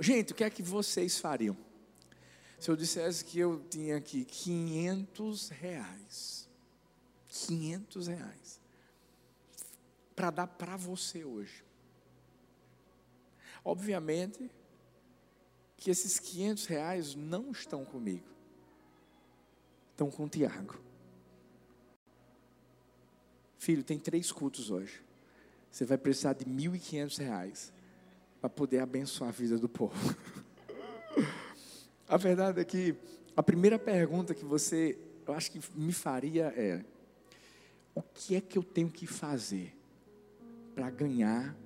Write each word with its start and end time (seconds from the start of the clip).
Gente, 0.00 0.32
o 0.32 0.34
que 0.34 0.44
é 0.44 0.50
que 0.50 0.62
vocês 0.62 1.18
fariam? 1.18 1.56
Se 2.58 2.70
eu 2.70 2.76
dissesse 2.76 3.24
que 3.24 3.38
eu 3.38 3.64
tinha 3.68 3.96
aqui 3.96 4.24
500 4.24 5.48
reais, 5.48 6.48
500 7.28 8.06
reais, 8.06 8.60
para 10.14 10.30
dar 10.30 10.46
para 10.46 10.76
você 10.76 11.24
hoje. 11.24 11.64
Obviamente 13.64 14.50
que 15.76 15.90
esses 15.90 16.18
500 16.18 16.66
reais 16.66 17.14
não 17.14 17.50
estão 17.50 17.84
comigo, 17.84 18.26
estão 19.92 20.10
com 20.10 20.24
o 20.24 20.28
Tiago. 20.28 20.80
Filho, 23.58 23.84
tem 23.84 23.98
três 23.98 24.32
cultos 24.32 24.70
hoje. 24.70 25.02
Você 25.70 25.84
vai 25.84 25.98
precisar 25.98 26.32
de 26.32 26.44
1.500 26.44 27.18
reais 27.18 27.72
para 28.40 28.48
poder 28.48 28.80
abençoar 28.80 29.30
a 29.30 29.32
vida 29.32 29.58
do 29.58 29.68
povo. 29.68 29.94
a 32.08 32.16
verdade 32.16 32.60
é 32.60 32.64
que 32.64 32.94
a 33.36 33.42
primeira 33.42 33.78
pergunta 33.78 34.34
que 34.34 34.44
você, 34.44 34.98
eu 35.26 35.34
acho 35.34 35.50
que 35.50 35.60
me 35.74 35.92
faria 35.92 36.52
é: 36.56 36.84
o 37.94 38.02
que 38.02 38.36
é 38.36 38.40
que 38.40 38.58
eu 38.58 38.62
tenho 38.62 38.90
que 38.90 39.06
fazer 39.06 39.76
para 40.74 40.90
ganhar 40.90 41.56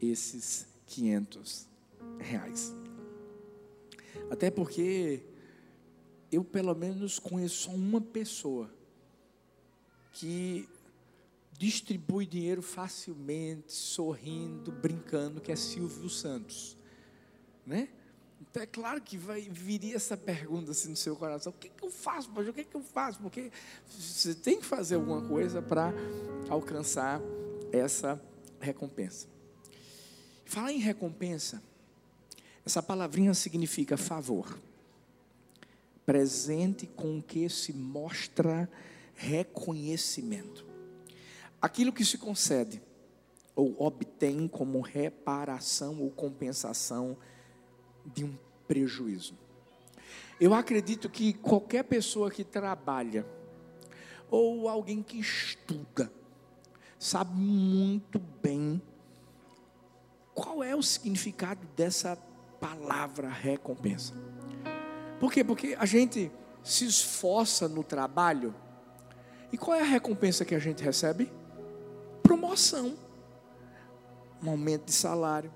esses 0.00 0.66
500 0.86 1.66
reais? 2.18 2.74
Até 4.30 4.50
porque 4.50 5.22
eu, 6.30 6.44
pelo 6.44 6.74
menos, 6.74 7.18
conheço 7.18 7.64
só 7.64 7.70
uma 7.72 8.00
pessoa 8.00 8.70
que 10.12 10.68
distribui 11.60 12.24
dinheiro 12.24 12.62
facilmente, 12.62 13.70
sorrindo, 13.70 14.72
brincando, 14.72 15.42
que 15.42 15.52
é 15.52 15.56
Silvio 15.56 16.08
Santos, 16.08 16.74
né? 17.66 17.90
Então 18.40 18.62
é 18.62 18.66
claro 18.66 19.02
que 19.02 19.18
vai 19.18 19.42
viria 19.42 19.94
essa 19.94 20.16
pergunta 20.16 20.70
assim 20.70 20.88
no 20.88 20.96
seu 20.96 21.14
coração: 21.14 21.52
o 21.52 21.54
que, 21.54 21.68
que 21.68 21.84
eu 21.84 21.90
faço, 21.90 22.30
pastor? 22.30 22.48
O 22.48 22.54
que, 22.54 22.64
que 22.64 22.74
eu 22.74 22.82
faço? 22.82 23.20
Porque 23.20 23.52
você 23.86 24.34
tem 24.34 24.58
que 24.58 24.64
fazer 24.64 24.94
alguma 24.94 25.20
coisa 25.28 25.60
para 25.60 25.92
alcançar 26.48 27.20
essa 27.70 28.18
recompensa. 28.58 29.28
Falar 30.46 30.72
em 30.72 30.78
recompensa, 30.78 31.62
essa 32.64 32.82
palavrinha 32.82 33.34
significa 33.34 33.98
favor, 33.98 34.58
presente 36.06 36.86
com 36.86 37.20
que 37.20 37.50
se 37.50 37.74
mostra 37.74 38.66
reconhecimento. 39.14 40.69
Aquilo 41.60 41.92
que 41.92 42.04
se 42.04 42.16
concede 42.18 42.82
ou 43.54 43.74
obtém 43.78 44.48
como 44.48 44.80
reparação 44.80 46.00
ou 46.00 46.10
compensação 46.10 47.16
de 48.06 48.24
um 48.24 48.34
prejuízo. 48.66 49.34
Eu 50.40 50.54
acredito 50.54 51.10
que 51.10 51.34
qualquer 51.34 51.84
pessoa 51.84 52.30
que 52.30 52.42
trabalha 52.42 53.26
ou 54.30 54.68
alguém 54.68 55.02
que 55.02 55.18
estuda 55.18 56.10
sabe 56.98 57.34
muito 57.34 58.18
bem 58.42 58.80
qual 60.34 60.62
é 60.62 60.74
o 60.74 60.82
significado 60.82 61.66
dessa 61.76 62.16
palavra 62.58 63.28
recompensa. 63.28 64.14
Por 65.18 65.30
quê? 65.30 65.44
Porque 65.44 65.76
a 65.78 65.84
gente 65.84 66.32
se 66.62 66.86
esforça 66.86 67.68
no 67.68 67.84
trabalho 67.84 68.54
e 69.52 69.58
qual 69.58 69.76
é 69.76 69.80
a 69.80 69.84
recompensa 69.84 70.44
que 70.44 70.54
a 70.54 70.58
gente 70.58 70.82
recebe? 70.82 71.30
Promoção, 72.30 72.96
um 74.40 74.50
aumento 74.50 74.84
de 74.84 74.92
salário. 74.92 75.52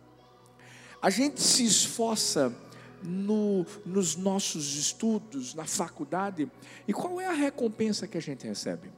A 1.00 1.08
gente 1.08 1.40
se 1.40 1.64
esforça 1.64 2.52
no, 3.00 3.64
nos 3.86 4.16
nossos 4.16 4.74
estudos, 4.74 5.54
na 5.54 5.66
faculdade, 5.66 6.50
e 6.88 6.92
qual 6.92 7.20
é 7.20 7.26
a 7.26 7.32
recompensa 7.32 8.08
que 8.08 8.18
a 8.18 8.20
gente 8.20 8.44
recebe? 8.44 8.90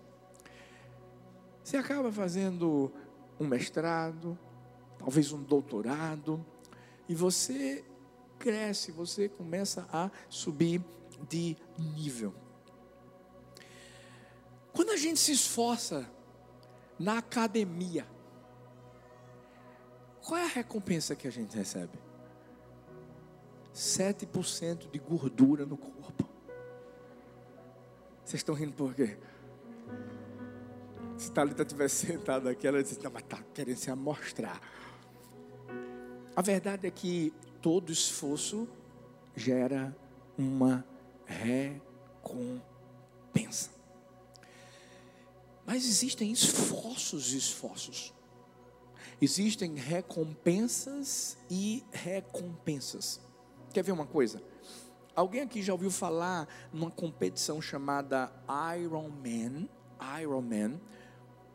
Você 1.63 1.77
acaba 1.77 2.11
fazendo 2.11 2.91
um 3.39 3.47
mestrado, 3.47 4.39
talvez 4.99 5.31
um 5.31 5.43
doutorado, 5.43 6.43
e 7.07 7.15
você 7.15 7.85
cresce, 8.39 8.91
você 8.91 9.29
começa 9.29 9.87
a 9.93 10.11
subir 10.31 10.83
de 11.29 11.55
nível. 11.95 12.33
Quando 14.73 14.93
a 14.93 14.97
gente 14.97 15.21
se 15.21 15.33
esforça 15.33 16.16
na 16.99 17.19
academia, 17.19 18.07
qual 20.23 20.41
é 20.41 20.45
a 20.45 20.49
recompensa 20.49 21.15
que 21.15 21.29
a 21.29 21.31
gente 21.31 21.57
recebe? 21.57 21.99
7% 23.75 24.91
de 24.91 24.99
gordura 24.99 25.65
no 25.67 25.77
corpo. 25.77 26.29
Vocês 28.25 28.41
estão 28.41 28.55
rindo 28.55 28.73
por 28.73 28.95
quê? 28.95 29.17
Se 31.17 31.31
Thalita 31.31 31.65
tivesse 31.65 32.07
sentado 32.07 32.49
aqui, 32.49 32.67
ela 32.67 32.83
disse, 32.83 33.01
não, 33.03 33.11
mas 33.11 33.23
está 33.23 33.39
querendo 33.55 33.77
se 33.77 33.91
amostrar. 33.91 34.61
A 36.35 36.43
verdade 36.43 36.87
é 36.87 36.91
que 36.91 37.33
todo 37.63 37.93
esforço 37.93 38.69
gera 39.35 39.97
uma 40.37 40.85
recompensa. 41.25 42.65
Mas 45.67 45.85
existem 45.85 46.31
esforços 46.31 47.33
e 47.33 47.37
esforços. 47.37 48.15
Existem 49.21 49.75
recompensas 49.75 51.37
e 51.51 51.85
recompensas. 51.91 53.21
Quer 53.73 53.83
ver 53.83 53.93
uma 53.93 54.07
coisa? 54.07 54.41
Alguém 55.15 55.41
aqui 55.41 55.63
já 55.63 55.73
ouviu 55.73 55.91
falar 55.91 56.47
numa 56.73 56.91
competição 56.91 57.61
chamada 57.61 58.31
Ironman? 58.79 59.69
Ironman 60.21 60.81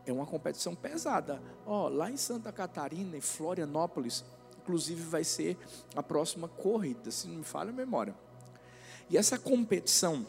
é 0.05 0.11
uma 0.11 0.25
competição 0.25 0.75
pesada. 0.75 1.41
Ó, 1.65 1.85
oh, 1.85 1.89
lá 1.89 2.11
em 2.11 2.17
Santa 2.17 2.51
Catarina, 2.51 3.15
em 3.15 3.21
Florianópolis, 3.21 4.25
inclusive 4.61 5.01
vai 5.01 5.23
ser 5.23 5.57
a 5.95 6.03
próxima 6.03 6.47
corrida, 6.47 7.11
se 7.11 7.27
não 7.27 7.37
me 7.37 7.43
falha 7.43 7.69
a 7.69 7.73
memória. 7.73 8.15
E 9.09 9.17
essa 9.17 9.37
competição 9.37 10.25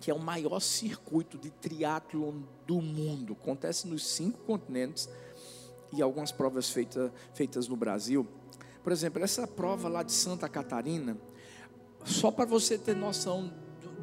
que 0.00 0.10
é 0.10 0.14
o 0.14 0.18
maior 0.18 0.60
circuito 0.60 1.38
de 1.38 1.50
triatlon 1.50 2.42
do 2.66 2.80
mundo. 2.80 3.36
Acontece 3.40 3.88
nos 3.88 4.06
cinco 4.06 4.38
continentes 4.40 5.08
e 5.92 6.02
algumas 6.02 6.32
provas 6.32 6.70
feita, 6.70 7.12
feitas 7.34 7.68
no 7.68 7.76
Brasil. 7.76 8.26
Por 8.82 8.92
exemplo, 8.92 9.22
essa 9.22 9.46
prova 9.46 9.88
lá 9.88 10.02
de 10.02 10.12
Santa 10.12 10.48
Catarina, 10.48 11.16
só 12.04 12.30
para 12.30 12.44
você 12.44 12.78
ter 12.78 12.94
noção 12.94 13.52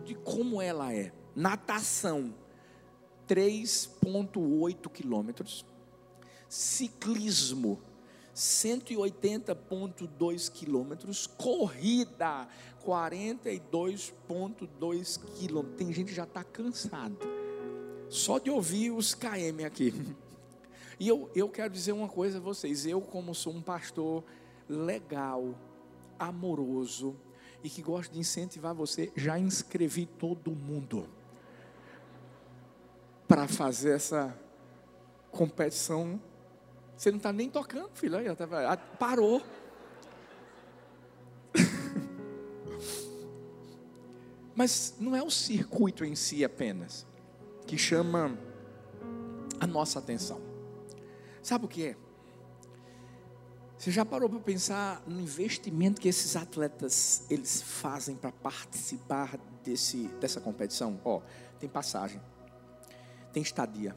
de 0.04 0.16
como 0.16 0.62
ela 0.62 0.94
é. 0.94 1.12
Natação, 1.36 2.34
3,8 3.28 4.90
quilômetros. 4.90 5.66
Ciclismo, 6.50 7.82
180,2 8.36 10.52
quilômetros, 10.52 11.28
corrida 11.28 12.48
42,2 12.86 15.20
quilômetros. 15.38 15.78
Tem 15.78 15.94
gente 15.94 16.08
que 16.08 16.16
já 16.16 16.24
está 16.24 16.44
cansada, 16.44 17.16
só 18.10 18.40
de 18.40 18.50
ouvir 18.50 18.90
os 18.92 19.14
KM 19.14 19.64
aqui. 19.66 19.94
E 21.00 21.08
eu, 21.08 21.28
eu 21.34 21.50
quero 21.50 21.74
dizer 21.74 21.92
uma 21.92 22.08
coisa 22.08 22.38
a 22.38 22.42
vocês: 22.42 22.86
eu, 22.86 23.02
como 23.02 23.34
sou 23.34 23.52
um 23.52 23.64
pastor 23.64 24.24
legal, 24.70 25.56
amoroso 26.20 27.16
e 27.64 27.70
que 27.70 27.82
gosta 27.82 28.14
de 28.14 28.20
incentivar 28.20 28.76
você, 28.76 29.12
já 29.16 29.40
inscrevi 29.40 30.06
todo 30.06 30.52
mundo 30.52 31.10
para 33.28 33.48
fazer 33.48 33.96
essa 33.96 34.38
competição 35.32 36.22
você 37.04 37.12
não 37.12 37.18
está 37.18 37.32
nem 37.34 37.50
tocando, 37.50 37.90
filho. 37.94 38.18
Aí, 38.18 38.34
tá, 38.34 38.48
parou. 38.98 39.44
Mas 44.56 44.96
não 45.00 45.14
é 45.14 45.22
o 45.22 45.30
circuito 45.30 46.06
em 46.06 46.16
si 46.16 46.46
apenas 46.46 47.06
que 47.68 47.78
chama 47.78 48.40
a 49.60 49.68
nossa 49.68 50.00
atenção. 50.00 50.42
Sabe 51.42 51.66
o 51.66 51.68
que 51.68 51.88
é? 51.88 51.98
Você 53.78 53.92
já 53.92 54.06
parou 54.06 54.30
para 54.30 54.40
pensar 54.40 55.04
no 55.06 55.20
investimento 55.20 56.00
que 56.00 56.08
esses 56.08 56.38
atletas 56.38 57.26
eles 57.30 57.62
fazem 57.62 58.16
para 58.16 58.32
participar 58.32 59.38
desse, 59.62 60.08
dessa 60.22 60.40
competição? 60.40 60.98
Ó, 61.04 61.22
tem 61.60 61.68
passagem, 61.68 62.22
tem 63.34 63.44
estadia, 63.44 63.94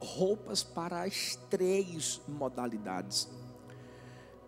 roupas 0.00 0.62
para 0.62 1.02
as 1.02 1.36
três 1.48 2.20
modalidades. 2.28 3.28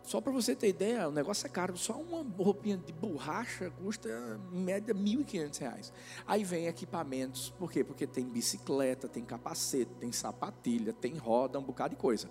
Só 0.03 0.23
para 0.23 0.33
você 0.33 0.57
ter 0.57 0.69
ideia, 0.69 1.07
o 1.07 1.13
negócio 1.13 1.47
é 1.47 1.51
caro. 1.51 1.77
Só 1.77 1.93
uma 1.93 2.23
roupinha 2.23 2.79
de 2.79 2.95
borracha 2.95 3.71
custa, 3.71 4.09
em 4.51 4.59
média, 4.59 4.95
R$ 4.95 5.01
1.500. 5.01 5.93
Aí 6.27 6.45
vem 6.45 6.67
equipamentos. 6.67 7.51
Por 7.59 7.71
quê? 7.71 7.85
Porque 7.85 8.07
tem 8.07 8.25
bicicleta, 8.25 9.07
tem 9.07 9.23
capacete, 9.23 9.91
tem 10.01 10.11
sapatilha, 10.11 10.95
tem 10.95 11.19
roda, 11.19 11.59
um 11.59 11.63
bocado 11.63 11.95
de 11.95 12.01
coisa. 12.01 12.31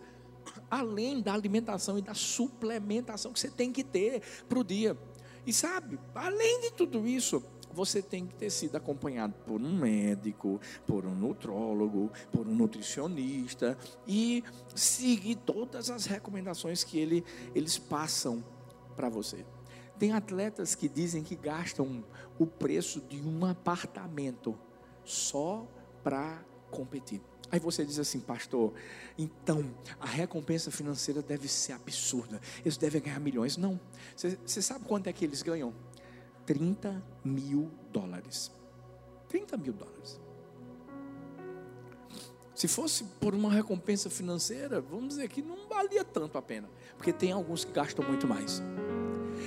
além 0.70 1.22
da 1.22 1.34
alimentação 1.34 1.98
e 1.98 2.02
da 2.02 2.14
suplementação 2.14 3.32
que 3.34 3.40
você 3.40 3.50
tem 3.50 3.72
que 3.72 3.84
ter 3.84 4.22
para 4.48 4.60
o 4.60 4.64
dia. 4.64 4.98
E 5.46 5.54
sabe, 5.54 6.00
além 6.14 6.62
de 6.62 6.72
tudo 6.74 7.08
isso, 7.08 7.44
você 7.74 8.02
tem 8.02 8.26
que 8.26 8.36
ter 8.36 8.50
sido 8.50 8.76
acompanhado 8.76 9.34
por 9.46 9.62
um 9.62 9.78
médico, 9.78 10.60
por 10.86 11.06
um 11.06 11.14
nutrólogo, 11.14 12.12
por 12.32 12.48
um 12.48 12.56
nutricionista 12.56 13.78
e 14.08 14.44
seguir 14.76 15.36
todas 15.36 15.90
as 15.90 16.06
recomendações 16.06 16.84
que 16.84 16.98
ele, 16.98 17.24
eles 17.54 17.78
passam 17.78 18.44
para 18.96 19.10
você. 19.10 19.46
Tem 20.00 20.14
atletas 20.14 20.76
que 20.76 20.88
dizem 20.88 21.24
que 21.24 21.36
gastam 21.36 22.04
o 22.38 22.46
preço 22.46 23.02
de 23.02 23.22
um 23.22 23.46
apartamento 23.46 24.58
só 25.04 25.68
para 26.04 26.44
competir. 26.70 27.22
Aí 27.50 27.60
você 27.60 27.86
diz 27.86 27.98
assim, 27.98 28.20
pastor, 28.20 28.74
então 29.18 29.74
a 30.00 30.06
recompensa 30.06 30.70
financeira 30.70 31.22
deve 31.22 31.48
ser 31.48 31.72
absurda, 31.72 32.42
eles 32.62 32.78
devem 32.78 33.02
ganhar 33.02 33.20
milhões. 33.20 33.56
Não, 33.56 33.80
você 34.16 34.62
sabe 34.62 34.86
quanto 34.86 35.08
é 35.08 35.14
que 35.14 35.24
eles 35.24 35.42
ganham? 35.42 35.74
30 36.48 37.04
mil 37.24 37.70
dólares. 37.94 38.52
30 39.30 39.56
mil 39.58 39.74
dólares. 39.74 40.20
Se 42.56 42.68
fosse 42.68 43.04
por 43.20 43.36
uma 43.36 43.52
recompensa 43.52 44.10
financeira, 44.10 44.82
vamos 44.82 45.10
dizer 45.10 45.30
que 45.30 45.44
não 45.44 45.68
valia 45.68 46.04
tanto 46.04 46.40
a 46.40 46.42
pena, 46.42 46.68
porque 46.96 47.14
tem 47.14 47.32
alguns 47.32 47.64
que 47.64 47.72
gastam 47.72 48.04
muito 48.04 48.26
mais. 48.28 48.64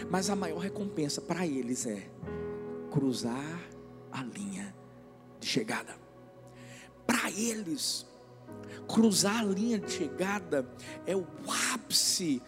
Mas 0.08 0.30
a 0.30 0.36
maior 0.36 0.58
recompensa 0.58 1.20
para 1.20 1.44
eles 1.44 1.86
é 1.86 2.08
cruzar 2.92 3.68
a 4.12 4.22
linha 4.22 4.72
de 5.40 5.48
chegada 5.48 5.98
para 7.10 7.28
eles, 7.32 8.06
cruzar 8.86 9.40
a 9.40 9.42
linha 9.42 9.80
de 9.80 9.90
chegada 9.90 10.64
é 11.04 11.16
o 11.16 11.26
ápice 11.74 12.40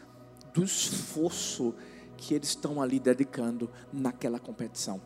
do 0.54 0.62
esforço 0.62 1.74
que 2.22 2.34
eles 2.34 2.50
estão 2.50 2.80
ali 2.80 3.00
dedicando 3.00 3.68
naquela 3.92 4.38
competição. 4.38 5.02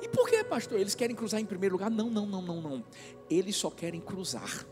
E 0.00 0.08
por 0.08 0.28
que, 0.28 0.42
pastor? 0.42 0.80
Eles 0.80 0.96
querem 0.96 1.14
cruzar 1.14 1.40
em 1.40 1.46
primeiro 1.46 1.76
lugar? 1.76 1.88
Não, 1.88 2.10
não, 2.10 2.26
não, 2.26 2.42
não, 2.42 2.60
não. 2.60 2.84
Eles 3.30 3.54
só 3.54 3.70
querem 3.70 4.00
cruzar. 4.00 4.66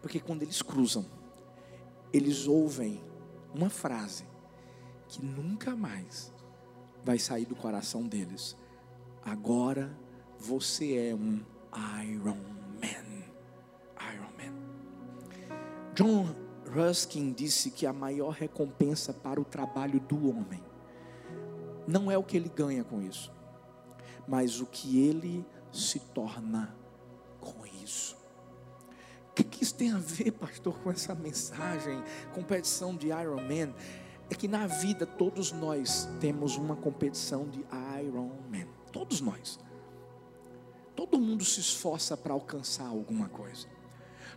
Porque 0.00 0.18
quando 0.18 0.42
eles 0.42 0.62
cruzam, 0.62 1.04
eles 2.12 2.46
ouvem 2.46 3.04
uma 3.54 3.68
frase 3.68 4.24
que 5.06 5.22
nunca 5.22 5.76
mais 5.76 6.32
vai 7.04 7.18
sair 7.18 7.44
do 7.44 7.54
coração 7.54 8.08
deles. 8.08 8.56
Agora 9.22 9.94
você 10.38 11.10
é 11.10 11.14
um 11.14 11.40
Iron 12.10 12.38
John 15.96 16.26
Ruskin 16.74 17.32
disse 17.32 17.70
que 17.70 17.86
a 17.86 17.92
maior 17.92 18.28
recompensa 18.28 19.14
para 19.14 19.40
o 19.40 19.44
trabalho 19.46 19.98
do 19.98 20.28
homem 20.28 20.62
não 21.86 22.10
é 22.10 22.18
o 22.18 22.22
que 22.22 22.36
ele 22.36 22.48
ganha 22.48 22.84
com 22.84 23.00
isso, 23.00 23.32
mas 24.26 24.60
o 24.60 24.66
que 24.66 25.06
ele 25.06 25.44
se 25.72 26.00
torna 26.00 26.74
com 27.40 27.66
isso. 27.66 28.16
O 29.30 29.34
que, 29.34 29.44
que 29.44 29.62
isso 29.62 29.74
tem 29.74 29.92
a 29.92 29.98
ver, 29.98 30.32
pastor, 30.32 30.78
com 30.80 30.90
essa 30.90 31.14
mensagem, 31.14 32.02
competição 32.32 32.96
de 32.96 33.08
Iron 33.08 33.42
Man? 33.42 33.74
É 34.28 34.34
que 34.34 34.48
na 34.48 34.66
vida 34.66 35.06
todos 35.06 35.52
nós 35.52 36.08
temos 36.20 36.56
uma 36.56 36.74
competição 36.74 37.48
de 37.48 37.64
Iron 38.02 38.30
Man. 38.50 38.66
Todos 38.90 39.20
nós. 39.20 39.58
Todo 40.96 41.20
mundo 41.20 41.44
se 41.44 41.60
esforça 41.60 42.16
para 42.16 42.32
alcançar 42.32 42.86
alguma 42.86 43.28
coisa. 43.28 43.68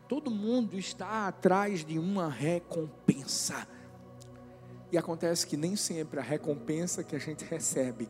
Todo 0.07 0.29
mundo 0.29 0.77
está 0.77 1.27
atrás 1.27 1.85
de 1.85 1.97
uma 1.97 2.27
recompensa. 2.27 3.67
E 4.91 4.97
acontece 4.97 5.45
que 5.45 5.55
nem 5.55 5.75
sempre 5.75 6.19
a 6.19 6.23
recompensa 6.23 7.03
que 7.03 7.15
a 7.15 7.19
gente 7.19 7.45
recebe 7.49 8.09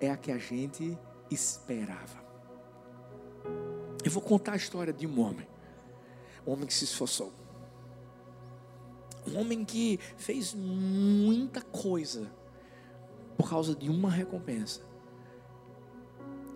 é 0.00 0.10
a 0.10 0.16
que 0.16 0.30
a 0.30 0.38
gente 0.38 0.96
esperava. 1.30 2.22
Eu 4.04 4.10
vou 4.10 4.22
contar 4.22 4.52
a 4.52 4.56
história 4.56 4.92
de 4.92 5.06
um 5.06 5.20
homem, 5.20 5.46
um 6.46 6.52
homem 6.52 6.66
que 6.66 6.74
se 6.74 6.84
esforçou, 6.84 7.32
um 9.26 9.38
homem 9.38 9.64
que 9.64 9.98
fez 10.16 10.54
muita 10.54 11.60
coisa 11.60 12.30
por 13.36 13.48
causa 13.48 13.74
de 13.74 13.88
uma 13.88 14.10
recompensa. 14.10 14.80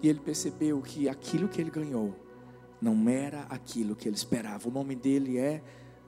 E 0.02 0.08
ele 0.08 0.20
percebeu 0.20 0.80
que 0.82 1.08
aquilo 1.08 1.48
que 1.48 1.60
ele 1.60 1.70
ganhou 1.70 2.14
não 2.80 3.08
era 3.08 3.42
aquilo 3.42 3.96
que 3.96 4.08
ele 4.08 4.16
esperava. 4.16 4.68
O 4.68 4.72
nome 4.72 4.94
dele 4.94 5.38
é 5.38 5.62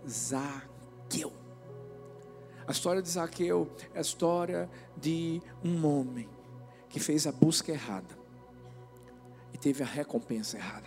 Zaqueu. 0.06 1.32
A 2.68 2.70
história 2.70 3.00
de 3.00 3.08
Zaqueu 3.08 3.66
é 3.94 3.98
a 3.98 4.02
história 4.02 4.68
de 4.94 5.40
um 5.64 5.86
homem 5.86 6.28
que 6.90 7.00
fez 7.00 7.26
a 7.26 7.32
busca 7.32 7.72
errada 7.72 8.14
e 9.54 9.56
teve 9.56 9.82
a 9.82 9.86
recompensa 9.86 10.58
errada. 10.58 10.86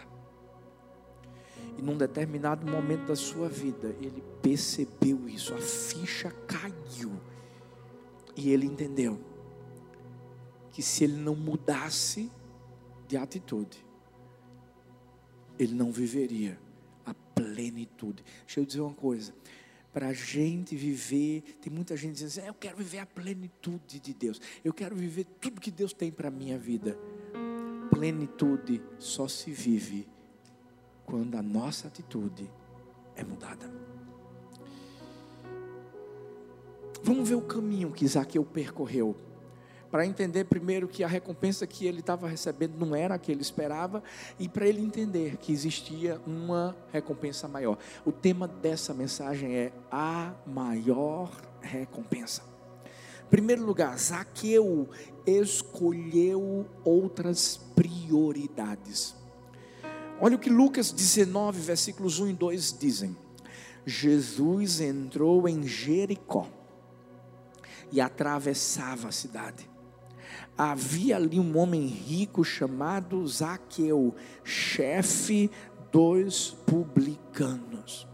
E 1.79 1.81
num 1.81 1.97
determinado 1.97 2.69
momento 2.69 3.07
da 3.07 3.15
sua 3.15 3.49
vida, 3.49 3.95
ele 3.99 4.23
percebeu 4.43 5.27
isso, 5.27 5.55
a 5.55 5.57
ficha 5.57 6.29
caiu. 6.45 7.19
E 8.35 8.51
ele 8.51 8.67
entendeu 8.67 9.19
que 10.69 10.83
se 10.83 11.03
ele 11.03 11.17
não 11.17 11.35
mudasse 11.35 12.31
de 13.07 13.17
atitude, 13.17 13.83
ele 15.57 15.73
não 15.73 15.91
viveria 15.91 16.59
a 17.03 17.15
plenitude. 17.33 18.23
Deixa 18.45 18.59
eu 18.59 18.65
dizer 18.65 18.81
uma 18.81 18.93
coisa. 18.93 19.33
Para 19.93 20.07
a 20.07 20.13
gente 20.13 20.75
viver, 20.75 21.41
tem 21.61 21.71
muita 21.71 21.97
gente 21.97 22.13
dizendo 22.13 22.29
assim: 22.29 22.47
eu 22.47 22.53
quero 22.53 22.77
viver 22.77 22.99
a 22.99 23.05
plenitude 23.05 23.99
de 23.99 24.13
Deus, 24.13 24.39
eu 24.63 24.73
quero 24.73 24.95
viver 24.95 25.25
tudo 25.39 25.59
que 25.59 25.71
Deus 25.71 25.93
tem 25.93 26.11
para 26.11 26.29
a 26.29 26.31
minha 26.31 26.57
vida. 26.57 26.97
Plenitude 27.89 28.81
só 28.97 29.27
se 29.27 29.51
vive 29.51 30.07
quando 31.05 31.35
a 31.35 31.41
nossa 31.41 31.87
atitude 31.87 32.49
é 33.15 33.23
mudada. 33.23 33.69
Vamos 37.03 37.27
ver 37.27 37.35
o 37.35 37.41
caminho 37.41 37.91
que 37.91 38.07
Zaqueu 38.07 38.45
percorreu 38.45 39.15
para 39.91 40.05
entender 40.05 40.45
primeiro 40.45 40.87
que 40.87 41.03
a 41.03 41.07
recompensa 41.07 41.67
que 41.67 41.85
ele 41.85 41.99
estava 41.99 42.27
recebendo 42.27 42.77
não 42.77 42.95
era 42.95 43.15
a 43.15 43.19
que 43.19 43.31
ele 43.31 43.41
esperava 43.41 44.01
e 44.39 44.47
para 44.47 44.65
ele 44.65 44.81
entender 44.81 45.35
que 45.35 45.51
existia 45.51 46.19
uma 46.25 46.75
recompensa 46.93 47.47
maior. 47.47 47.77
O 48.05 48.11
tema 48.11 48.47
dessa 48.47 48.93
mensagem 48.93 49.53
é 49.53 49.73
a 49.91 50.33
maior 50.47 51.29
recompensa. 51.59 52.41
Em 53.25 53.29
primeiro 53.29 53.65
lugar, 53.65 53.97
Zaqueu 53.97 54.89
escolheu 55.25 56.65
outras 56.85 57.57
prioridades. 57.75 59.13
Olha 60.21 60.35
o 60.35 60.39
que 60.39 60.49
Lucas 60.49 60.91
19, 60.91 61.59
versículos 61.59 62.19
1 62.19 62.29
e 62.29 62.33
2 62.33 62.77
dizem. 62.79 63.17
Jesus 63.85 64.79
entrou 64.79 65.49
em 65.49 65.67
Jericó 65.67 66.47
e 67.91 67.99
atravessava 67.99 69.07
a 69.07 69.11
cidade 69.11 69.70
havia 70.57 71.15
ali 71.15 71.39
um 71.39 71.57
homem 71.57 71.85
rico 71.85 72.43
chamado 72.43 73.25
Zaqueu, 73.27 74.15
chefe 74.43 75.49
dos 75.91 76.51
publicanos. 76.65 78.07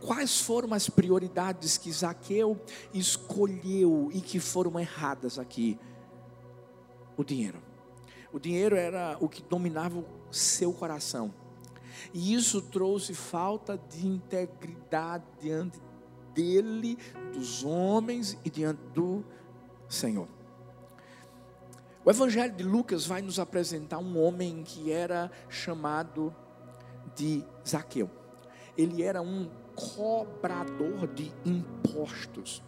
Quais 0.00 0.40
foram 0.40 0.74
as 0.74 0.88
prioridades 0.88 1.76
que 1.76 1.90
Zaqueu 1.92 2.60
escolheu 2.92 4.10
e 4.12 4.20
que 4.20 4.38
foram 4.38 4.78
erradas 4.78 5.38
aqui? 5.38 5.78
O 7.16 7.24
dinheiro. 7.24 7.62
O 8.32 8.38
dinheiro 8.38 8.76
era 8.76 9.16
o 9.20 9.28
que 9.28 9.42
dominava 9.42 9.98
o 9.98 10.06
seu 10.30 10.72
coração. 10.72 11.34
E 12.12 12.34
isso 12.34 12.62
trouxe 12.62 13.14
falta 13.14 13.78
de 13.90 14.06
integridade 14.06 15.24
diante 15.40 15.80
dele, 16.32 16.96
dos 17.32 17.64
homens 17.64 18.38
e 18.44 18.50
diante 18.50 18.80
do 18.94 19.24
Senhor. 19.88 20.28
O 22.08 22.10
Evangelho 22.10 22.54
de 22.54 22.64
Lucas 22.64 23.04
vai 23.04 23.20
nos 23.20 23.38
apresentar 23.38 23.98
um 23.98 24.18
homem 24.18 24.62
que 24.64 24.90
era 24.90 25.30
chamado 25.46 26.34
de 27.14 27.44
Zaqueu. 27.68 28.10
Ele 28.78 29.02
era 29.02 29.20
um 29.20 29.50
cobrador 29.74 31.06
de 31.08 31.30
impostos. 31.44 32.62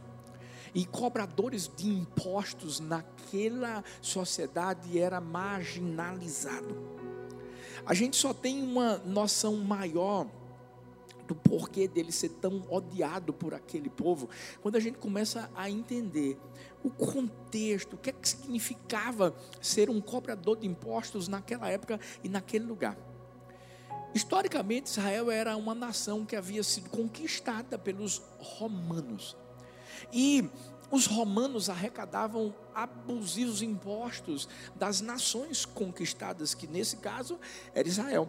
E 0.74 0.84
cobradores 0.84 1.70
de 1.74 1.88
impostos 1.88 2.80
naquela 2.80 3.82
sociedade 4.02 4.98
era 4.98 5.22
marginalizado. 5.22 6.76
A 7.86 7.94
gente 7.94 8.18
só 8.18 8.34
tem 8.34 8.62
uma 8.62 8.98
noção 8.98 9.56
maior 9.56 10.26
do 11.26 11.34
porquê 11.34 11.88
dele 11.88 12.12
ser 12.12 12.28
tão 12.28 12.62
odiado 12.68 13.32
por 13.32 13.54
aquele 13.54 13.88
povo, 13.88 14.28
quando 14.60 14.76
a 14.76 14.80
gente 14.80 14.98
começa 14.98 15.50
a 15.54 15.70
entender 15.70 16.38
o 16.82 16.90
contexto, 16.90 17.94
o 17.94 17.96
que, 17.96 18.10
é 18.10 18.12
que 18.12 18.28
significava 18.28 19.34
ser 19.60 19.90
um 19.90 20.00
cobrador 20.00 20.56
de 20.56 20.66
impostos 20.66 21.28
naquela 21.28 21.68
época 21.68 22.00
e 22.24 22.28
naquele 22.28 22.64
lugar. 22.64 22.96
Historicamente, 24.14 24.90
Israel 24.90 25.30
era 25.30 25.56
uma 25.56 25.74
nação 25.74 26.26
que 26.26 26.34
havia 26.34 26.62
sido 26.62 26.90
conquistada 26.90 27.78
pelos 27.78 28.20
romanos. 28.38 29.36
E 30.12 30.48
os 30.90 31.06
romanos 31.06 31.70
arrecadavam 31.70 32.52
abusivos 32.74 33.62
impostos 33.62 34.48
das 34.74 35.00
nações 35.00 35.64
conquistadas, 35.64 36.54
que 36.54 36.66
nesse 36.66 36.96
caso 36.96 37.38
era 37.72 37.86
Israel. 37.86 38.28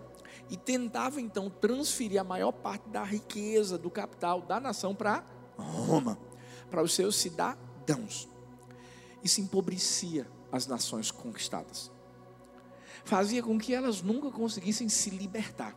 E 0.49 0.57
tentavam 0.57 1.19
então 1.19 1.49
transferir 1.49 2.21
a 2.21 2.23
maior 2.23 2.51
parte 2.51 2.87
da 2.89 3.03
riqueza, 3.03 3.77
do 3.77 3.89
capital 3.89 4.41
da 4.41 4.59
nação 4.59 4.93
para 4.93 5.23
Roma, 5.57 6.19
para 6.69 6.83
os 6.83 6.93
seus 6.93 7.15
cidadãos. 7.15 8.29
Isso 9.23 9.41
empobrecia 9.41 10.27
as 10.51 10.67
nações 10.67 11.11
conquistadas 11.11 11.91
fazia 13.03 13.41
com 13.41 13.57
que 13.57 13.73
elas 13.73 14.01
nunca 14.01 14.31
conseguissem 14.31 14.89
se 14.89 15.09
libertar. 15.09 15.75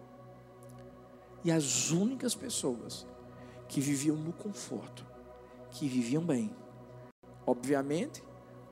E 1.42 1.50
as 1.50 1.90
únicas 1.90 2.34
pessoas 2.34 3.06
que 3.68 3.80
viviam 3.80 4.16
no 4.16 4.32
conforto, 4.32 5.06
que 5.70 5.88
viviam 5.88 6.24
bem, 6.24 6.54
obviamente, 7.46 8.22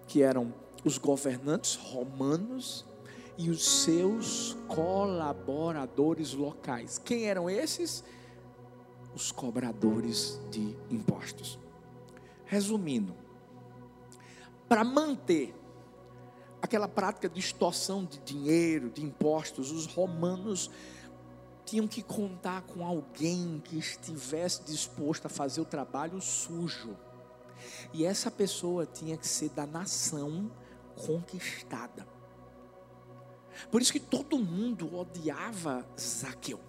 que 0.06 0.22
eram 0.22 0.54
os 0.84 0.98
governantes 0.98 1.76
romanos 1.76 2.86
e 3.36 3.50
os 3.50 3.82
seus 3.84 4.56
colaboradores 4.68 6.32
locais. 6.32 6.98
Quem 6.98 7.24
eram 7.24 7.48
esses? 7.48 8.02
Os 9.14 9.30
cobradores 9.30 10.40
de 10.50 10.76
impostos. 10.90 11.58
Resumindo, 12.46 13.14
para 14.72 14.84
manter 14.84 15.54
aquela 16.62 16.88
prática 16.88 17.28
de 17.28 17.38
extorsão 17.38 18.06
de 18.06 18.18
dinheiro, 18.20 18.88
de 18.88 19.04
impostos, 19.04 19.70
os 19.70 19.84
romanos 19.84 20.70
tinham 21.66 21.86
que 21.86 22.02
contar 22.02 22.62
com 22.62 22.82
alguém 22.82 23.60
que 23.62 23.76
estivesse 23.76 24.62
disposto 24.62 25.26
a 25.26 25.28
fazer 25.28 25.60
o 25.60 25.66
trabalho 25.66 26.18
sujo. 26.22 26.96
E 27.92 28.06
essa 28.06 28.30
pessoa 28.30 28.86
tinha 28.86 29.14
que 29.18 29.28
ser 29.28 29.50
da 29.50 29.66
nação 29.66 30.50
conquistada. 31.06 32.08
Por 33.70 33.82
isso 33.82 33.92
que 33.92 34.00
todo 34.00 34.38
mundo 34.38 34.96
odiava 34.96 35.86
Zaqueu. 36.00 36.60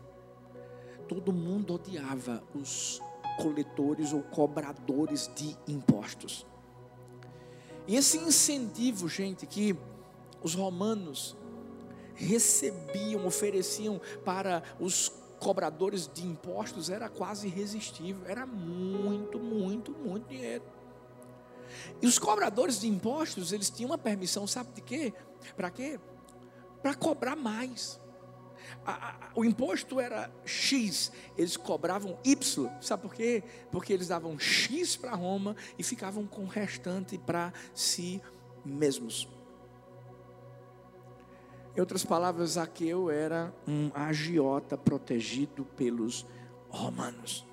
Todo 1.08 1.32
mundo 1.32 1.76
odiava 1.76 2.44
os 2.54 3.02
coletores 3.42 4.12
ou 4.12 4.22
cobradores 4.24 5.32
de 5.34 5.58
impostos. 5.70 6.46
E 7.88 7.96
esse 7.96 8.18
incentivo, 8.18 9.10
gente, 9.10 9.46
que 9.46 9.76
os 10.42 10.56
romanos 10.56 11.36
recebiam, 12.16 13.26
ofereciam 13.26 14.00
para 14.24 14.64
os 14.80 15.12
cobradores 15.40 16.10
de 16.12 16.26
impostos 16.26 16.90
era 16.90 17.10
quase 17.10 17.48
irresistível, 17.48 18.26
era 18.26 18.46
muito, 18.46 19.38
muito, 19.40 19.92
muito 19.92 20.28
dinheiro. 20.28 20.64
E 22.02 22.08
os 22.08 22.18
cobradores 22.18 22.80
de 22.80 22.88
impostos, 22.88 23.52
eles 23.52 23.70
tinham 23.70 23.90
uma 23.90 23.98
permissão, 23.98 24.48
sabe 24.48 24.72
de 24.74 24.82
quê? 24.82 25.14
Para 25.56 25.70
quê? 25.70 26.00
Para 26.82 26.94
cobrar 26.94 27.36
mais 27.36 28.00
o 29.36 29.44
imposto 29.44 30.00
era 30.00 30.32
X, 30.46 31.12
eles 31.38 31.58
cobravam 31.58 32.18
Y, 32.24 32.70
sabe 32.82 33.04
por 33.04 33.14
quê? 33.14 33.44
Porque 33.72 33.94
eles 33.94 34.08
davam 34.08 34.38
X 34.38 34.96
para 34.96 35.16
Roma 35.16 35.56
e 35.78 35.84
ficavam 35.84 36.26
com 36.26 36.44
o 36.44 36.48
restante 36.48 37.18
para 37.18 37.54
si 37.74 38.22
mesmos. 38.66 39.28
Em 41.76 41.80
outras 41.80 42.06
palavras, 42.06 42.52
Zaqueu 42.52 43.10
era 43.10 43.52
um 43.68 43.90
agiota 43.96 44.78
protegido 44.78 45.66
pelos 45.66 46.26
romanos. 46.70 47.46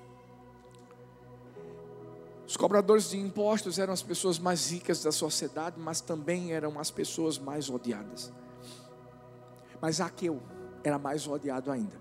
Os 2.45 2.57
cobradores 2.57 3.09
de 3.09 3.17
impostos 3.17 3.79
eram 3.79 3.93
as 3.93 4.03
pessoas 4.03 4.37
mais 4.37 4.69
ricas 4.69 5.01
da 5.01 5.11
sociedade, 5.11 5.79
mas 5.79 6.01
também 6.01 6.51
eram 6.51 6.77
as 6.77 6.91
pessoas 6.91 7.39
mais 7.39 7.69
odiadas. 7.69 8.31
Mas 9.81 9.95
Zaqueu, 9.95 10.41
era 10.83 10.97
mais 10.97 11.27
odiado 11.27 11.71
ainda. 11.71 11.99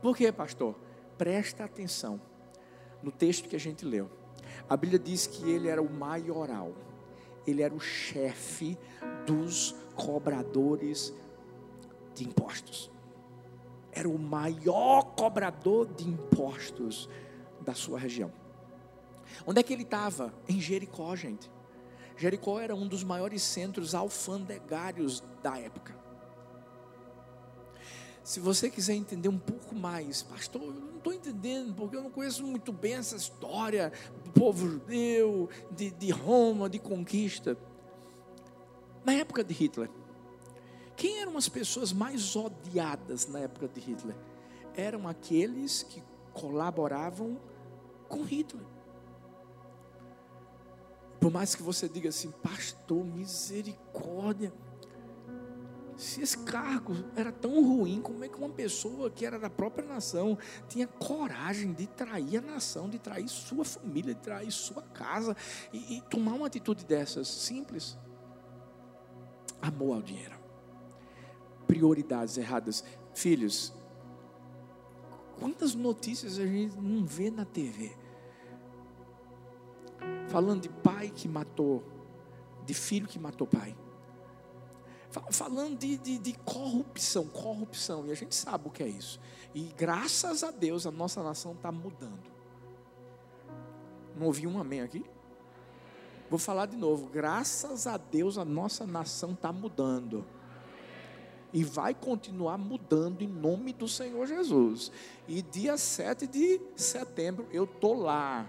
Por 0.00 0.16
quê, 0.16 0.30
pastor? 0.30 0.74
Presta 1.16 1.64
atenção 1.64 2.20
no 3.02 3.10
texto 3.10 3.48
que 3.48 3.56
a 3.56 3.60
gente 3.60 3.84
leu. 3.84 4.10
A 4.68 4.76
Bíblia 4.76 4.98
diz 4.98 5.26
que 5.26 5.48
ele 5.50 5.68
era 5.68 5.82
o 5.82 5.90
maioral, 5.90 6.72
ele 7.46 7.62
era 7.62 7.74
o 7.74 7.80
chefe 7.80 8.78
dos 9.26 9.74
cobradores 9.94 11.12
de 12.14 12.24
impostos. 12.24 12.90
Era 13.92 14.08
o 14.08 14.18
maior 14.18 15.02
cobrador 15.16 15.86
de 15.86 16.08
impostos 16.08 17.08
da 17.60 17.74
sua 17.74 17.98
região. 17.98 18.32
Onde 19.46 19.60
é 19.60 19.62
que 19.62 19.72
ele 19.72 19.82
estava? 19.82 20.32
Em 20.48 20.60
Jericó, 20.60 21.14
gente. 21.16 21.50
Jericó 22.16 22.60
era 22.60 22.74
um 22.74 22.86
dos 22.86 23.04
maiores 23.04 23.42
centros 23.42 23.94
alfandegários 23.94 25.22
da 25.42 25.58
época. 25.58 25.96
Se 28.28 28.40
você 28.40 28.68
quiser 28.68 28.92
entender 28.92 29.30
um 29.30 29.38
pouco 29.38 29.74
mais, 29.74 30.22
pastor, 30.22 30.60
eu 30.60 30.74
não 30.74 30.98
estou 30.98 31.14
entendendo, 31.14 31.74
porque 31.74 31.96
eu 31.96 32.02
não 32.02 32.10
conheço 32.10 32.44
muito 32.44 32.70
bem 32.74 32.92
essa 32.92 33.16
história 33.16 33.90
do 34.22 34.30
povo 34.32 34.68
judeu, 34.68 35.48
de, 35.70 35.90
de 35.92 36.10
Roma, 36.10 36.68
de 36.68 36.78
conquista. 36.78 37.56
Na 39.02 39.14
época 39.14 39.42
de 39.42 39.54
Hitler, 39.54 39.90
quem 40.94 41.22
eram 41.22 41.38
as 41.38 41.48
pessoas 41.48 41.90
mais 41.90 42.36
odiadas 42.36 43.26
na 43.26 43.38
época 43.38 43.66
de 43.66 43.80
Hitler? 43.80 44.14
Eram 44.76 45.08
aqueles 45.08 45.82
que 45.82 46.02
colaboravam 46.34 47.40
com 48.10 48.24
Hitler. 48.24 48.66
Por 51.18 51.32
mais 51.32 51.54
que 51.54 51.62
você 51.62 51.88
diga 51.88 52.10
assim, 52.10 52.30
pastor, 52.30 53.02
misericórdia. 53.02 54.52
Se 55.98 56.22
esse 56.22 56.38
cargo 56.38 56.94
era 57.16 57.32
tão 57.32 57.60
ruim, 57.60 58.00
como 58.00 58.22
é 58.22 58.28
que 58.28 58.38
uma 58.38 58.48
pessoa 58.48 59.10
que 59.10 59.26
era 59.26 59.36
da 59.36 59.50
própria 59.50 59.84
nação 59.84 60.38
tinha 60.68 60.86
coragem 60.86 61.72
de 61.72 61.88
trair 61.88 62.36
a 62.36 62.40
nação, 62.40 62.88
de 62.88 63.00
trair 63.00 63.28
sua 63.28 63.64
família, 63.64 64.14
de 64.14 64.20
trair 64.20 64.52
sua 64.52 64.80
casa 64.80 65.36
e, 65.72 65.96
e 65.96 66.00
tomar 66.02 66.34
uma 66.34 66.46
atitude 66.46 66.84
dessas? 66.84 67.26
Simples. 67.26 67.98
Amor 69.60 69.96
ao 69.96 70.02
dinheiro. 70.02 70.38
Prioridades 71.66 72.38
erradas. 72.38 72.84
Filhos, 73.12 73.74
quantas 75.36 75.74
notícias 75.74 76.38
a 76.38 76.46
gente 76.46 76.76
não 76.76 77.04
vê 77.04 77.28
na 77.28 77.44
TV? 77.44 77.90
Falando 80.28 80.62
de 80.62 80.68
pai 80.68 81.10
que 81.10 81.26
matou, 81.26 81.82
de 82.64 82.72
filho 82.72 83.08
que 83.08 83.18
matou 83.18 83.48
pai 83.48 83.76
falando 85.30 85.78
de, 85.78 85.96
de, 85.96 86.18
de, 86.18 86.32
corrupção, 86.34 87.26
corrupção, 87.26 88.06
e 88.06 88.10
a 88.10 88.14
gente 88.14 88.34
sabe 88.34 88.68
o 88.68 88.70
que 88.70 88.82
é 88.82 88.88
isso. 88.88 89.18
E 89.54 89.72
graças 89.76 90.44
a 90.44 90.50
Deus 90.50 90.86
a 90.86 90.90
nossa 90.90 91.22
nação 91.22 91.52
está 91.52 91.72
mudando. 91.72 92.30
Não 94.16 94.26
ouvi 94.26 94.46
um 94.46 94.58
amém 94.58 94.80
aqui? 94.80 95.04
Vou 96.28 96.38
falar 96.38 96.66
de 96.66 96.76
novo. 96.76 97.06
Graças 97.06 97.86
a 97.86 97.96
Deus 97.96 98.36
a 98.36 98.44
nossa 98.44 98.86
nação 98.86 99.32
está 99.32 99.52
mudando. 99.52 100.26
E 101.52 101.64
vai 101.64 101.94
continuar 101.94 102.58
mudando 102.58 103.22
em 103.22 103.28
nome 103.28 103.72
do 103.72 103.88
Senhor 103.88 104.26
Jesus. 104.26 104.92
E 105.26 105.40
dia 105.40 105.78
7 105.78 106.26
de 106.26 106.60
setembro 106.76 107.46
eu 107.50 107.64
estou 107.64 107.94
lá. 107.94 108.46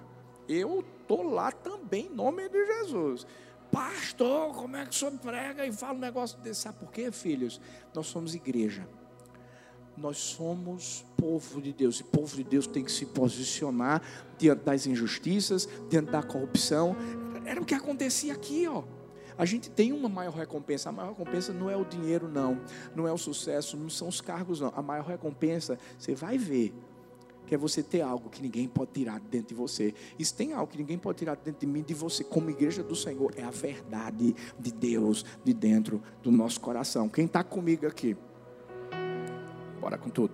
Eu 0.50 0.82
estou 0.82 1.24
lá 1.24 1.52
também 1.52 2.08
em 2.08 2.14
nome 2.14 2.50
de 2.50 2.66
Jesus. 2.66 3.26
Pastor, 3.72 4.56
como 4.56 4.76
é 4.76 4.86
que 4.86 4.92
o 4.92 4.94
senhor 4.94 5.12
prega 5.20 5.66
e 5.66 5.72
fala 5.72 5.94
um 5.94 6.00
negócio 6.00 6.38
desse? 6.40 6.62
Sabe 6.62 6.80
por 6.80 6.92
quê, 6.92 7.12
filhos? 7.12 7.62
Nós 7.94 8.08
somos 8.08 8.34
igreja. 8.34 8.88
Nós 9.96 10.18
somos 10.18 11.06
povo 11.18 11.62
de 11.62 11.74
Deus. 11.74 12.00
E 12.00 12.04
povo 12.04 12.36
de 12.36 12.44
Deus 12.44 12.66
tem 12.66 12.84
que 12.84 12.92
se 12.92 13.06
posicionar 13.06 14.02
diante 14.38 14.64
das 14.64 14.88
injustiças, 14.88 15.68
diante 15.90 16.12
da 16.12 16.24
corrupção. 16.24 16.96
Era 17.46 17.62
o 17.62 17.66
que 17.66 17.74
acontecia 17.76 18.34
aqui, 18.34 18.68
ó. 18.68 18.84
A 19.38 19.46
gente 19.46 19.70
tem 19.70 19.94
uma 19.94 20.10
maior 20.10 20.34
recompensa. 20.34 20.90
A 20.90 20.92
maior 20.92 21.10
recompensa 21.10 21.54
não 21.54 21.70
é 21.70 21.76
o 21.76 21.86
dinheiro, 21.86 22.28
não. 22.28 22.60
Não 22.96 23.08
é 23.08 23.14
o 23.14 23.18
sucesso, 23.18 23.78
não 23.78 23.90
são 23.90 24.08
os 24.08 24.20
cargos, 24.20 24.60
não. 24.60 24.74
A 24.76 24.82
maior 24.82 25.06
recompensa, 25.06 25.78
você 25.98 26.14
vai 26.16 26.38
ver, 26.38 26.74
que 27.50 27.56
é 27.56 27.58
você 27.58 27.82
ter 27.82 28.02
algo 28.02 28.30
que 28.30 28.44
ninguém 28.44 28.68
pode 28.68 28.92
tirar 28.92 29.20
dentro 29.20 29.48
de 29.48 29.56
você. 29.56 29.92
E 30.20 30.24
se 30.24 30.32
tem 30.32 30.54
algo 30.54 30.72
que 30.72 30.78
ninguém 30.78 31.00
pode 31.00 31.18
tirar 31.18 31.36
dentro 31.36 31.62
de 31.62 31.66
mim, 31.66 31.82
de 31.82 31.96
você, 31.96 32.24
como 32.24 32.48
igreja 32.52 32.84
do 32.84 32.96
Senhor, 32.96 33.34
é 33.36 33.42
a 33.42 33.50
verdade 33.50 34.36
de 34.60 34.72
Deus 34.72 35.26
de 35.44 35.52
dentro 35.52 36.00
do 36.22 36.30
nosso 36.30 36.62
coração. 36.62 37.10
Quem 37.10 37.26
está 37.26 37.44
comigo 37.44 37.88
aqui? 37.88 38.16
Bora 39.82 39.98
com 39.98 40.12
tudo. 40.12 40.32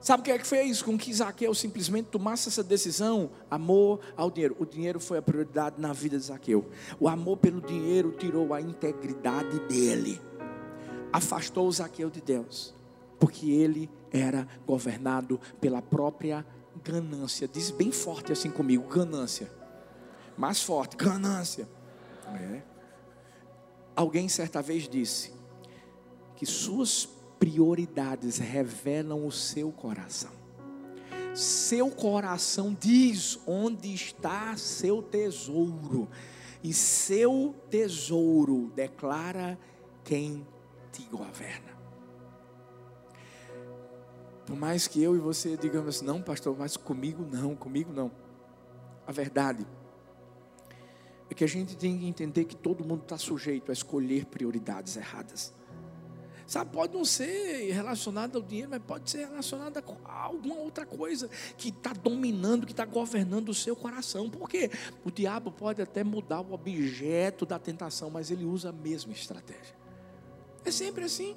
Sabe 0.00 0.20
o 0.20 0.24
que 0.24 0.32
é 0.32 0.38
que 0.38 0.46
fez 0.46 0.82
com 0.82 0.98
que 0.98 1.14
Zaqueu 1.14 1.54
simplesmente 1.54 2.10
tomasse 2.10 2.50
essa 2.50 2.62
decisão? 2.62 3.30
Amor 3.50 4.00
ao 4.14 4.30
dinheiro. 4.30 4.54
O 4.58 4.66
dinheiro 4.66 5.00
foi 5.00 5.16
a 5.16 5.22
prioridade 5.22 5.80
na 5.80 5.94
vida 5.94 6.18
de 6.18 6.24
Zaqueu. 6.24 6.68
O 7.00 7.08
amor 7.08 7.38
pelo 7.38 7.62
dinheiro 7.62 8.12
tirou 8.12 8.52
a 8.52 8.60
integridade 8.60 9.60
dele, 9.60 10.20
afastou 11.10 11.72
Zaqueu 11.72 12.10
de 12.10 12.20
Deus. 12.20 12.73
Porque 13.24 13.50
ele 13.52 13.90
era 14.12 14.46
governado 14.66 15.40
pela 15.58 15.80
própria 15.80 16.44
ganância. 16.84 17.48
Diz 17.48 17.70
bem 17.70 17.90
forte 17.90 18.32
assim 18.32 18.50
comigo: 18.50 18.86
ganância. 18.86 19.50
Mais 20.36 20.62
forte, 20.62 20.94
ganância. 20.94 21.66
É. 22.34 22.60
Alguém 23.96 24.28
certa 24.28 24.60
vez 24.60 24.86
disse 24.86 25.32
que 26.36 26.44
suas 26.44 27.08
prioridades 27.38 28.36
revelam 28.36 29.26
o 29.26 29.32
seu 29.32 29.72
coração. 29.72 30.32
Seu 31.34 31.90
coração 31.90 32.76
diz 32.78 33.40
onde 33.46 33.94
está 33.94 34.54
seu 34.58 35.00
tesouro, 35.00 36.10
e 36.62 36.74
seu 36.74 37.54
tesouro 37.70 38.70
declara 38.76 39.58
quem 40.04 40.46
te 40.92 41.04
governa. 41.04 41.73
Por 44.46 44.56
mais 44.56 44.86
que 44.86 45.02
eu 45.02 45.16
e 45.16 45.18
você 45.18 45.56
digamos, 45.56 46.02
não, 46.02 46.20
pastor, 46.20 46.56
mas 46.58 46.76
comigo 46.76 47.26
não, 47.30 47.54
comigo 47.54 47.92
não. 47.92 48.10
A 49.06 49.12
verdade 49.12 49.66
é 51.30 51.34
que 51.34 51.44
a 51.44 51.48
gente 51.48 51.76
tem 51.76 51.98
que 51.98 52.06
entender 52.06 52.44
que 52.44 52.56
todo 52.56 52.84
mundo 52.84 53.02
está 53.02 53.16
sujeito 53.16 53.70
a 53.70 53.72
escolher 53.72 54.26
prioridades 54.26 54.96
erradas. 54.96 55.52
Sabe, 56.46 56.70
pode 56.72 56.94
não 56.94 57.06
ser 57.06 57.72
relacionado 57.72 58.36
ao 58.36 58.42
dinheiro, 58.42 58.70
mas 58.70 58.82
pode 58.82 59.10
ser 59.10 59.26
relacionado 59.26 59.82
a 60.04 60.12
alguma 60.12 60.56
outra 60.56 60.84
coisa 60.84 61.28
que 61.56 61.70
está 61.70 61.94
dominando, 61.94 62.66
que 62.66 62.72
está 62.72 62.84
governando 62.84 63.48
o 63.48 63.54
seu 63.54 63.74
coração. 63.74 64.28
Porque 64.28 64.70
o 65.04 65.10
diabo 65.10 65.50
pode 65.50 65.80
até 65.80 66.04
mudar 66.04 66.42
o 66.42 66.52
objeto 66.52 67.46
da 67.46 67.58
tentação, 67.58 68.10
mas 68.10 68.30
ele 68.30 68.44
usa 68.44 68.68
a 68.68 68.72
mesma 68.72 69.12
estratégia. 69.12 69.74
É 70.64 70.70
sempre 70.70 71.04
assim. 71.04 71.34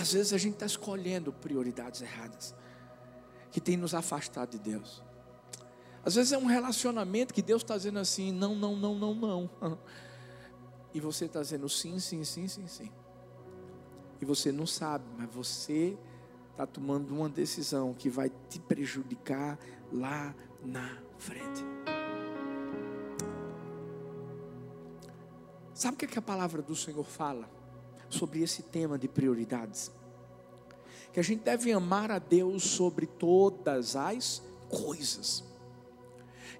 Às 0.00 0.14
vezes 0.14 0.32
a 0.32 0.38
gente 0.38 0.54
está 0.54 0.64
escolhendo 0.64 1.30
prioridades 1.30 2.00
erradas, 2.00 2.54
que 3.52 3.60
tem 3.60 3.76
nos 3.76 3.92
afastado 3.92 4.52
de 4.52 4.58
Deus. 4.58 5.02
Às 6.02 6.14
vezes 6.14 6.32
é 6.32 6.38
um 6.38 6.46
relacionamento 6.46 7.34
que 7.34 7.42
Deus 7.42 7.60
está 7.60 7.76
dizendo 7.76 7.98
assim: 7.98 8.32
não, 8.32 8.54
não, 8.54 8.74
não, 8.74 8.94
não, 8.94 9.14
não. 9.14 9.50
E 10.92 10.98
você 10.98 11.26
está 11.26 11.40
dizendo 11.40 11.68
sim, 11.68 12.00
sim, 12.00 12.24
sim, 12.24 12.48
sim, 12.48 12.66
sim. 12.66 12.90
E 14.20 14.24
você 14.24 14.50
não 14.50 14.66
sabe, 14.66 15.04
mas 15.16 15.32
você 15.32 15.96
está 16.50 16.66
tomando 16.66 17.14
uma 17.14 17.28
decisão 17.28 17.94
que 17.94 18.10
vai 18.10 18.28
te 18.48 18.58
prejudicar 18.58 19.56
lá 19.92 20.34
na 20.64 20.98
frente. 21.16 21.62
Sabe 25.72 25.94
o 25.94 25.98
que, 25.98 26.06
é 26.06 26.08
que 26.08 26.18
a 26.18 26.22
palavra 26.22 26.60
do 26.60 26.74
Senhor 26.74 27.04
fala 27.04 27.59
sobre 28.10 28.42
esse 28.42 28.62
tema 28.62 28.98
de 28.98 29.08
prioridades? 29.08 29.90
Que 31.12 31.20
a 31.20 31.22
gente 31.22 31.42
deve 31.42 31.72
amar 31.72 32.10
a 32.10 32.18
Deus 32.18 32.62
sobre 32.62 33.06
todas 33.06 33.96
as 33.96 34.42
coisas. 34.68 35.42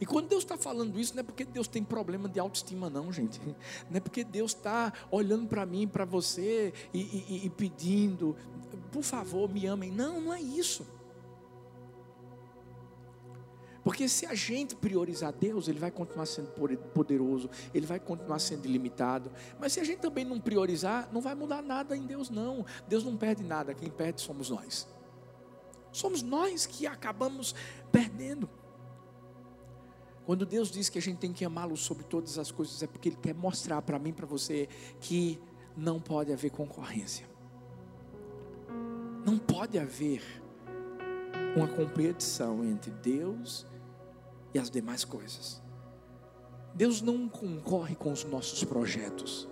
E 0.00 0.06
quando 0.06 0.28
Deus 0.28 0.42
está 0.42 0.56
falando 0.56 0.98
isso, 0.98 1.14
não 1.14 1.20
é 1.20 1.22
porque 1.22 1.44
Deus 1.44 1.68
tem 1.68 1.84
problema 1.84 2.26
de 2.28 2.40
autoestima, 2.40 2.88
não, 2.88 3.12
gente. 3.12 3.38
Não 3.90 3.98
é 3.98 4.00
porque 4.00 4.24
Deus 4.24 4.52
está 4.52 4.92
olhando 5.10 5.46
para 5.46 5.66
mim, 5.66 5.86
para 5.86 6.06
você 6.06 6.72
e, 6.94 7.00
e, 7.00 7.46
e 7.46 7.50
pedindo, 7.50 8.34
por 8.90 9.02
favor, 9.02 9.52
me 9.52 9.66
amem. 9.66 9.90
Não, 9.90 10.20
não 10.20 10.32
é 10.32 10.40
isso. 10.40 10.86
Porque 13.82 14.08
se 14.08 14.26
a 14.26 14.34
gente 14.34 14.74
priorizar 14.74 15.32
Deus, 15.32 15.68
Ele 15.68 15.78
vai 15.78 15.90
continuar 15.90 16.26
sendo 16.26 16.50
poderoso, 16.92 17.48
Ele 17.72 17.86
vai 17.86 17.98
continuar 17.98 18.38
sendo 18.38 18.66
ilimitado. 18.66 19.30
Mas 19.58 19.72
se 19.72 19.80
a 19.80 19.84
gente 19.84 20.00
também 20.00 20.24
não 20.24 20.38
priorizar, 20.38 21.08
não 21.12 21.20
vai 21.20 21.34
mudar 21.34 21.62
nada 21.62 21.96
em 21.96 22.04
Deus, 22.04 22.28
não. 22.28 22.64
Deus 22.86 23.04
não 23.04 23.16
perde 23.16 23.42
nada, 23.42 23.74
quem 23.74 23.90
perde 23.90 24.20
somos 24.20 24.50
nós. 24.50 24.86
Somos 25.92 26.22
nós 26.22 26.66
que 26.66 26.86
acabamos 26.86 27.54
perdendo. 27.90 28.48
Quando 30.26 30.46
Deus 30.46 30.70
diz 30.70 30.88
que 30.88 30.98
a 30.98 31.02
gente 31.02 31.18
tem 31.18 31.32
que 31.32 31.44
amá-lo 31.44 31.76
sobre 31.76 32.04
todas 32.04 32.38
as 32.38 32.52
coisas, 32.52 32.82
é 32.82 32.86
porque 32.86 33.08
Ele 33.08 33.16
quer 33.16 33.34
mostrar 33.34 33.80
para 33.82 33.98
mim, 33.98 34.12
para 34.12 34.26
você, 34.26 34.68
que 35.00 35.40
não 35.76 36.00
pode 36.00 36.32
haver 36.32 36.50
concorrência. 36.50 37.26
Não 39.24 39.38
pode 39.38 39.78
haver 39.78 40.39
uma 41.56 41.66
competição 41.66 42.64
entre 42.64 42.90
Deus 42.90 43.66
e 44.54 44.58
as 44.58 44.70
demais 44.70 45.04
coisas. 45.04 45.62
Deus 46.74 47.02
não 47.02 47.28
concorre 47.28 47.94
com 47.96 48.12
os 48.12 48.24
nossos 48.24 48.62
projetos. 48.64 49.48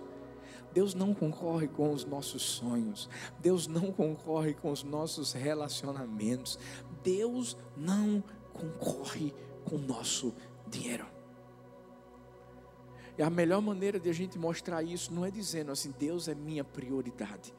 Deus 0.73 0.93
não 0.93 1.13
concorre 1.13 1.67
com 1.67 1.91
os 1.91 2.05
nossos 2.05 2.41
sonhos. 2.43 3.09
Deus 3.39 3.67
não 3.67 3.91
concorre 3.91 4.53
com 4.53 4.71
os 4.71 4.83
nossos 4.83 5.33
relacionamentos. 5.33 6.57
Deus 7.03 7.57
não 7.75 8.23
concorre 8.53 9.33
com 9.65 9.75
o 9.75 9.79
nosso 9.79 10.33
dinheiro. 10.67 11.05
E 13.17 13.21
a 13.21 13.29
melhor 13.29 13.61
maneira 13.61 13.99
de 13.99 14.09
a 14.09 14.13
gente 14.13 14.39
mostrar 14.39 14.81
isso 14.81 15.13
não 15.13 15.25
é 15.25 15.31
dizendo 15.31 15.71
assim, 15.71 15.93
Deus 15.99 16.29
é 16.29 16.35
minha 16.35 16.63
prioridade. 16.63 17.53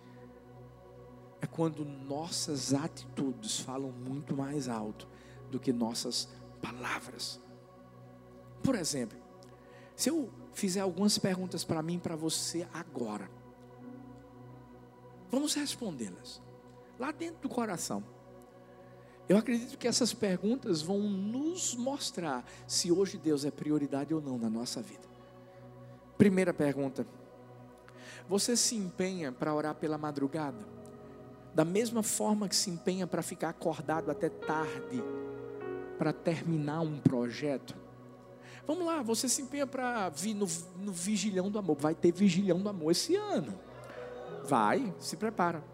É 1.41 1.47
quando 1.47 1.85
nossas 1.85 2.75
atitudes 2.75 3.61
falam 3.61 3.91
muito 3.91 4.37
mais 4.37 4.69
alto 4.69 5.09
do 5.51 5.59
que 5.59 5.73
nossas 5.73 6.29
palavras. 6.61 7.41
Por 8.63 8.75
exemplo, 8.75 9.19
se 9.97 10.11
eu 10.11 10.31
fizer 10.53 10.81
algumas 10.81 11.19
perguntas 11.19 11.65
para 11.65 11.83
mim 11.83 11.99
para 11.99 12.17
você 12.17 12.67
agora, 12.73 13.31
vamos 15.31 15.55
respondê-las 15.55 16.43
lá 16.99 17.11
dentro 17.11 17.43
do 17.43 17.49
coração. 17.49 18.05
Eu 19.29 19.39
acredito 19.39 19.79
que 19.79 19.87
essas 19.87 20.13
perguntas 20.13 20.83
vão 20.83 20.99
nos 20.99 21.75
mostrar 21.77 22.45
se 22.67 22.91
hoje 22.91 23.17
Deus 23.17 23.45
é 23.45 23.51
prioridade 23.51 24.13
ou 24.13 24.21
não 24.21 24.37
na 24.37 24.51
nossa 24.51 24.83
vida. 24.83 25.09
Primeira 26.19 26.53
pergunta: 26.53 27.07
Você 28.29 28.57
se 28.57 28.75
empenha 28.75 29.31
para 29.31 29.55
orar 29.55 29.77
pela 29.77 29.97
madrugada? 29.97 30.80
Da 31.55 31.65
mesma 31.65 32.03
forma 32.03 32.49
que 32.49 32.57
se 32.57 32.71
empenha 32.71 33.07
para 33.07 33.23
ficar 33.23 33.49
acordado 33.49 34.11
até 34.11 34.29
tarde, 34.29 35.03
para 35.99 36.13
terminar 36.13 36.81
um 36.81 36.99
projeto? 36.99 37.77
Vamos 38.67 38.87
lá, 38.87 39.03
você 39.03 39.29
se 39.29 39.43
empenha 39.43 39.67
para 39.67 40.09
vir 40.11 40.35
no, 40.35 40.47
no 40.77 40.93
Vigilhão 40.93 41.51
do 41.51 41.59
Amor. 41.59 41.77
Vai 41.79 41.95
ter 41.95 42.13
Vigilhão 42.13 42.61
do 42.61 42.69
Amor 42.69 42.93
esse 42.93 43.17
ano. 43.17 43.59
Vai, 44.45 44.95
se 44.99 45.17
prepara. 45.17 45.65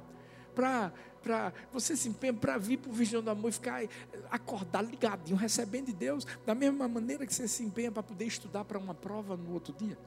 Para 0.54 0.92
para 1.26 1.52
você 1.72 1.96
se 1.96 2.08
empenha 2.08 2.32
para 2.32 2.56
vir 2.56 2.78
para 2.78 2.88
o 2.88 2.94
Vigilão 2.94 3.22
do 3.22 3.30
Amor 3.30 3.48
e 3.48 3.52
ficar 3.52 3.82
acordado, 4.30 4.88
ligadinho, 4.88 5.36
recebendo 5.36 5.86
de 5.86 5.92
Deus, 5.92 6.24
da 6.46 6.54
mesma 6.54 6.86
maneira 6.86 7.26
que 7.26 7.34
você 7.34 7.48
se 7.48 7.64
empenha 7.64 7.90
para 7.90 8.04
poder 8.04 8.26
estudar 8.26 8.64
para 8.64 8.78
uma 8.78 8.94
prova 8.94 9.36
no 9.36 9.52
outro 9.52 9.74
dia. 9.74 9.98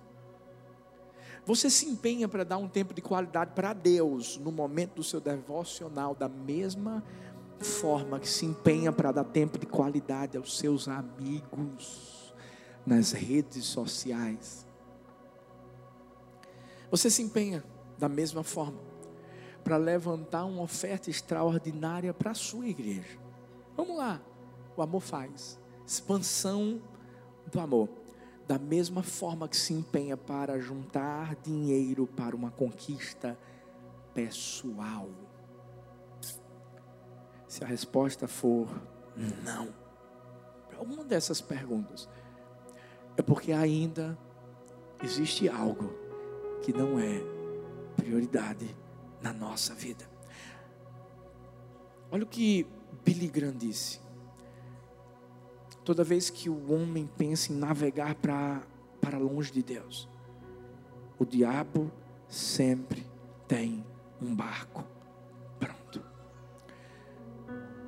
Você 1.45 1.69
se 1.69 1.87
empenha 1.87 2.27
para 2.27 2.43
dar 2.43 2.57
um 2.57 2.67
tempo 2.67 2.93
de 2.93 3.01
qualidade 3.01 3.51
para 3.53 3.73
Deus 3.73 4.37
no 4.37 4.51
momento 4.51 4.95
do 4.95 5.03
seu 5.03 5.19
devocional, 5.19 6.13
da 6.13 6.29
mesma 6.29 7.03
forma 7.59 8.19
que 8.19 8.27
se 8.27 8.45
empenha 8.45 8.91
para 8.91 9.11
dar 9.11 9.23
tempo 9.23 9.57
de 9.57 9.65
qualidade 9.65 10.37
aos 10.37 10.57
seus 10.57 10.87
amigos 10.87 12.33
nas 12.85 13.11
redes 13.11 13.65
sociais. 13.65 14.65
Você 16.89 17.09
se 17.09 17.21
empenha 17.21 17.63
da 17.97 18.09
mesma 18.09 18.43
forma 18.43 18.79
para 19.63 19.77
levantar 19.77 20.45
uma 20.45 20.63
oferta 20.63 21.09
extraordinária 21.09 22.13
para 22.13 22.31
a 22.31 22.35
sua 22.35 22.67
igreja. 22.67 23.19
Vamos 23.75 23.97
lá, 23.97 24.21
o 24.75 24.81
amor 24.81 25.01
faz 25.01 25.59
expansão 25.85 26.81
do 27.51 27.59
amor. 27.59 27.89
Da 28.49 28.57
mesma 28.57 29.03
forma 29.03 29.47
que 29.47 29.55
se 29.55 29.73
empenha 29.73 30.17
para 30.17 30.59
juntar 30.59 31.35
dinheiro 31.35 32.07
para 32.07 32.35
uma 32.35 32.49
conquista 32.49 33.37
pessoal. 34.11 35.07
Se 37.47 37.63
a 37.63 37.67
resposta 37.67 38.27
for 38.27 38.67
não, 39.43 39.71
para 40.67 40.79
alguma 40.79 41.03
dessas 41.03 41.39
perguntas, 41.39 42.09
é 43.15 43.21
porque 43.21 43.51
ainda 43.51 44.17
existe 45.03 45.47
algo 45.47 45.93
que 46.63 46.73
não 46.73 46.99
é 46.99 47.21
prioridade 47.97 48.75
na 49.21 49.31
nossa 49.31 49.75
vida. 49.75 50.09
Olha 52.09 52.23
o 52.23 52.27
que 52.27 52.65
Billy 53.05 53.27
Graham 53.27 53.55
disse. 53.55 54.01
Toda 55.83 56.03
vez 56.03 56.29
que 56.29 56.49
o 56.49 56.71
homem 56.71 57.09
pensa 57.17 57.51
em 57.51 57.55
navegar 57.55 58.15
para, 58.15 58.61
para 59.01 59.17
longe 59.17 59.51
de 59.51 59.63
Deus, 59.63 60.07
o 61.17 61.25
diabo 61.25 61.91
sempre 62.27 63.05
tem 63.47 63.83
um 64.21 64.35
barco 64.35 64.85
pronto. 65.59 66.03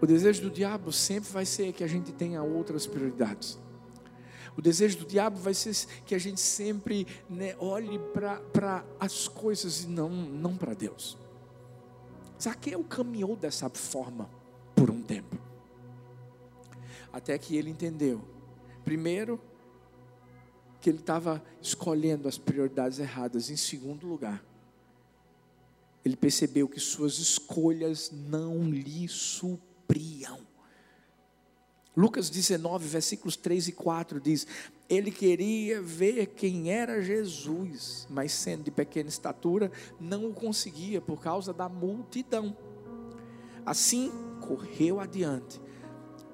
O 0.01 0.07
desejo 0.07 0.43
do 0.43 0.49
diabo 0.49 0.91
sempre 0.91 1.31
vai 1.31 1.45
ser 1.45 1.71
que 1.73 1.83
a 1.83 1.87
gente 1.87 2.11
tenha 2.11 2.41
outras 2.41 2.87
prioridades. 2.87 3.59
O 4.57 4.61
desejo 4.61 4.99
do 4.99 5.05
diabo 5.05 5.39
vai 5.39 5.53
ser 5.53 5.75
que 6.05 6.13
a 6.13 6.19
gente 6.19 6.41
sempre 6.41 7.07
né, 7.29 7.55
olhe 7.57 7.99
para 8.13 8.83
as 8.99 9.27
coisas 9.27 9.83
e 9.83 9.87
não, 9.87 10.09
não 10.09 10.57
para 10.57 10.73
Deus. 10.73 11.17
Zaqueu 12.41 12.83
caminhou 12.83 13.35
dessa 13.35 13.69
forma 13.69 14.29
por 14.75 14.89
um 14.89 15.01
tempo. 15.01 15.40
Até 17.11 17.37
que 17.37 17.55
ele 17.55 17.69
entendeu. 17.69 18.21
Primeiro, 18.83 19.39
que 20.79 20.89
ele 20.89 20.99
estava 20.99 21.43
escolhendo 21.61 22.27
as 22.27 22.37
prioridades 22.37 22.99
erradas. 22.99 23.49
Em 23.49 23.55
segundo 23.55 24.07
lugar, 24.07 24.43
ele 26.03 26.15
percebeu 26.15 26.67
que 26.67 26.79
suas 26.79 27.19
escolhas 27.19 28.11
não 28.11 28.63
lhe 28.69 29.07
supriam. 29.07 30.39
Lucas 31.95 32.29
19, 32.29 32.87
versículos 32.87 33.35
3 33.35 33.67
e 33.67 33.71
4 33.73 34.19
diz: 34.19 34.47
Ele 34.89 35.11
queria 35.11 35.81
ver 35.81 36.27
quem 36.27 36.71
era 36.71 37.01
Jesus, 37.01 38.07
mas 38.09 38.31
sendo 38.31 38.63
de 38.63 38.71
pequena 38.71 39.09
estatura, 39.09 39.71
não 39.99 40.29
o 40.29 40.33
conseguia 40.33 41.01
por 41.01 41.21
causa 41.21 41.53
da 41.53 41.67
multidão. 41.67 42.55
Assim, 43.65 44.11
correu 44.39 44.99
adiante, 44.99 45.61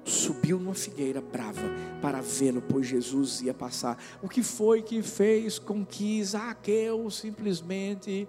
subiu 0.08 0.58
numa 0.58 0.74
figueira 0.74 1.20
brava 1.20 1.62
para 2.00 2.20
vê-lo, 2.20 2.62
pois 2.62 2.86
Jesus 2.86 3.40
ia 3.42 3.54
passar. 3.54 3.98
O 4.22 4.28
que 4.28 4.42
foi 4.42 4.82
que 4.82 5.02
fez 5.02 5.58
com 5.58 5.84
que 5.84 6.22
Zaqueu 6.24 7.10
simplesmente 7.10 8.26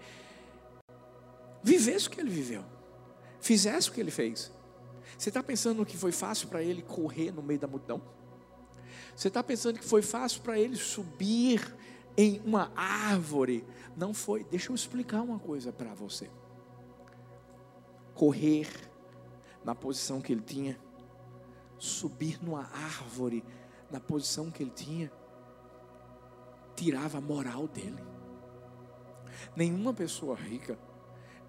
vivesse 1.63 2.07
o 2.07 2.11
que 2.11 2.19
ele 2.19 2.29
viveu, 2.29 2.63
fizesse 3.39 3.89
o 3.89 3.93
que 3.93 3.99
ele 3.99 4.11
fez? 4.11 4.51
Você 5.17 5.29
está 5.29 5.43
pensando 5.43 5.85
que 5.85 5.97
foi 5.97 6.11
fácil 6.11 6.47
para 6.47 6.63
ele 6.63 6.81
correr 6.81 7.31
no 7.31 7.41
meio 7.41 7.59
da 7.59 7.67
multidão? 7.67 8.01
Você 9.15 9.27
está 9.27 9.43
pensando 9.43 9.79
que 9.79 9.85
foi 9.85 10.01
fácil 10.01 10.41
para 10.41 10.57
ele 10.57 10.77
subir 10.77 11.75
em 12.15 12.41
uma 12.45 12.71
árvore? 12.75 13.65
Não 13.97 14.13
foi. 14.13 14.45
Deixa 14.45 14.71
eu 14.71 14.75
explicar 14.75 15.21
uma 15.21 15.37
coisa 15.37 15.73
para 15.73 15.93
você. 15.93 16.29
Correr 18.13 18.67
na 19.63 19.75
posição 19.75 20.21
que 20.21 20.31
ele 20.31 20.41
tinha, 20.41 20.79
subir 21.79 22.43
numa 22.43 22.63
árvore 22.65 23.43
na 23.89 23.99
posição 23.99 24.51
que 24.51 24.61
ele 24.61 24.71
tinha, 24.71 25.11
tirava 26.75 27.17
a 27.17 27.21
moral 27.21 27.67
dele. 27.67 28.03
Nenhuma 29.55 29.93
pessoa 29.93 30.35
rica 30.35 30.77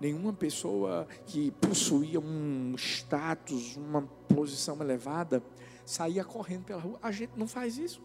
nenhuma 0.01 0.33
pessoa 0.33 1.07
que 1.27 1.51
possuía 1.53 2.19
um 2.19 2.75
status, 2.77 3.77
uma 3.77 4.03
posição 4.35 4.81
elevada, 4.81 5.43
saía 5.85 6.25
correndo 6.25 6.65
pela 6.65 6.81
rua. 6.81 6.99
A 7.03 7.13
gente 7.13 7.33
não 7.37 7.47
faz 7.47 7.77
isso. 7.77 8.03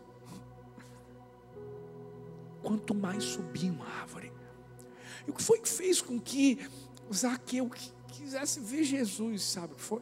Quanto 2.61 2.93
mais 2.93 3.23
subia 3.23 3.71
uma 3.71 3.87
árvore. 3.87 4.33
E 5.25 5.31
o 5.31 5.33
que 5.33 5.41
foi 5.41 5.59
que 5.59 5.69
fez 5.69 6.01
com 6.01 6.19
que 6.19 6.59
Zaqueu 7.13 7.69
quisesse 8.07 8.59
ver 8.59 8.83
Jesus, 8.83 9.43
sabe 9.43 9.73
o 9.73 9.75
que 9.77 9.81
foi? 9.81 10.01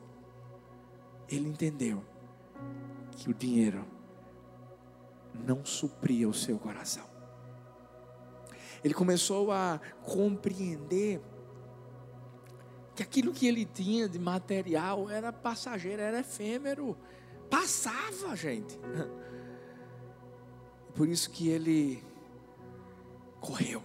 Ele 1.29 1.47
entendeu 1.47 2.03
que 3.15 3.29
o 3.29 3.33
dinheiro 3.33 3.85
não 5.33 5.65
supria 5.65 6.27
o 6.27 6.33
seu 6.33 6.57
coração. 6.57 7.05
Ele 8.83 8.93
começou 8.93 9.51
a 9.51 9.79
compreender 10.03 11.21
que 12.95 13.01
aquilo 13.01 13.31
que 13.31 13.47
ele 13.47 13.65
tinha 13.65 14.07
de 14.07 14.19
material 14.19 15.09
era 15.09 15.31
passageiro, 15.31 16.01
era 16.01 16.19
efêmero, 16.19 16.97
passava, 17.49 18.35
gente. 18.35 18.77
Por 20.93 21.07
isso 21.07 21.31
que 21.31 21.49
ele 21.49 22.03
correu, 23.39 23.81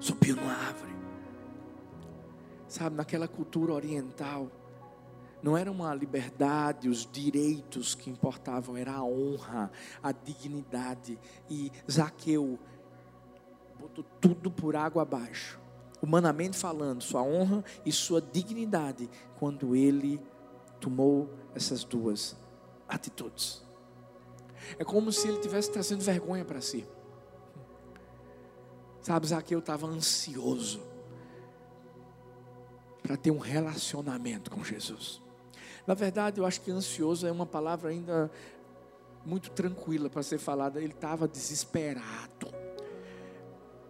subiu 0.00 0.34
numa 0.34 0.52
árvore. 0.52 0.96
Sabe, 2.66 2.96
naquela 2.96 3.28
cultura 3.28 3.72
oriental, 3.72 4.50
não 5.42 5.56
era 5.56 5.70
uma 5.70 5.94
liberdade, 5.94 6.88
os 6.88 7.08
direitos 7.10 7.94
que 7.94 8.10
importavam, 8.10 8.76
era 8.76 8.92
a 8.92 9.04
honra, 9.04 9.70
a 10.02 10.12
dignidade. 10.12 11.18
E 11.48 11.70
Zaqueu 11.90 12.58
botou 13.78 14.04
tudo 14.20 14.50
por 14.50 14.74
água 14.74 15.02
abaixo 15.02 15.60
humanamente 16.02 16.56
falando, 16.56 17.02
sua 17.02 17.22
honra 17.22 17.64
e 17.84 17.92
sua 17.92 18.20
dignidade, 18.20 19.08
quando 19.38 19.74
ele 19.74 20.20
tomou 20.80 21.28
essas 21.54 21.84
duas 21.84 22.36
atitudes. 22.88 23.62
É 24.78 24.84
como 24.84 25.12
se 25.12 25.28
ele 25.28 25.38
tivesse 25.38 25.70
trazendo 25.70 26.02
vergonha 26.02 26.44
para 26.44 26.60
si. 26.60 26.86
Sabe, 29.00 29.26
Zaqueu 29.26 29.60
estava 29.60 29.86
ansioso 29.86 30.80
para 33.02 33.16
ter 33.16 33.30
um 33.30 33.38
relacionamento 33.38 34.50
com 34.50 34.64
Jesus. 34.64 35.22
Na 35.86 35.94
verdade, 35.94 36.40
eu 36.40 36.46
acho 36.46 36.60
que 36.60 36.70
ansioso 36.70 37.26
é 37.26 37.32
uma 37.32 37.46
palavra 37.46 37.90
ainda 37.90 38.30
muito 39.24 39.50
tranquila 39.50 40.10
para 40.10 40.22
ser 40.22 40.38
falada. 40.38 40.80
Ele 40.80 40.92
estava 40.92 41.28
desesperado 41.28 42.52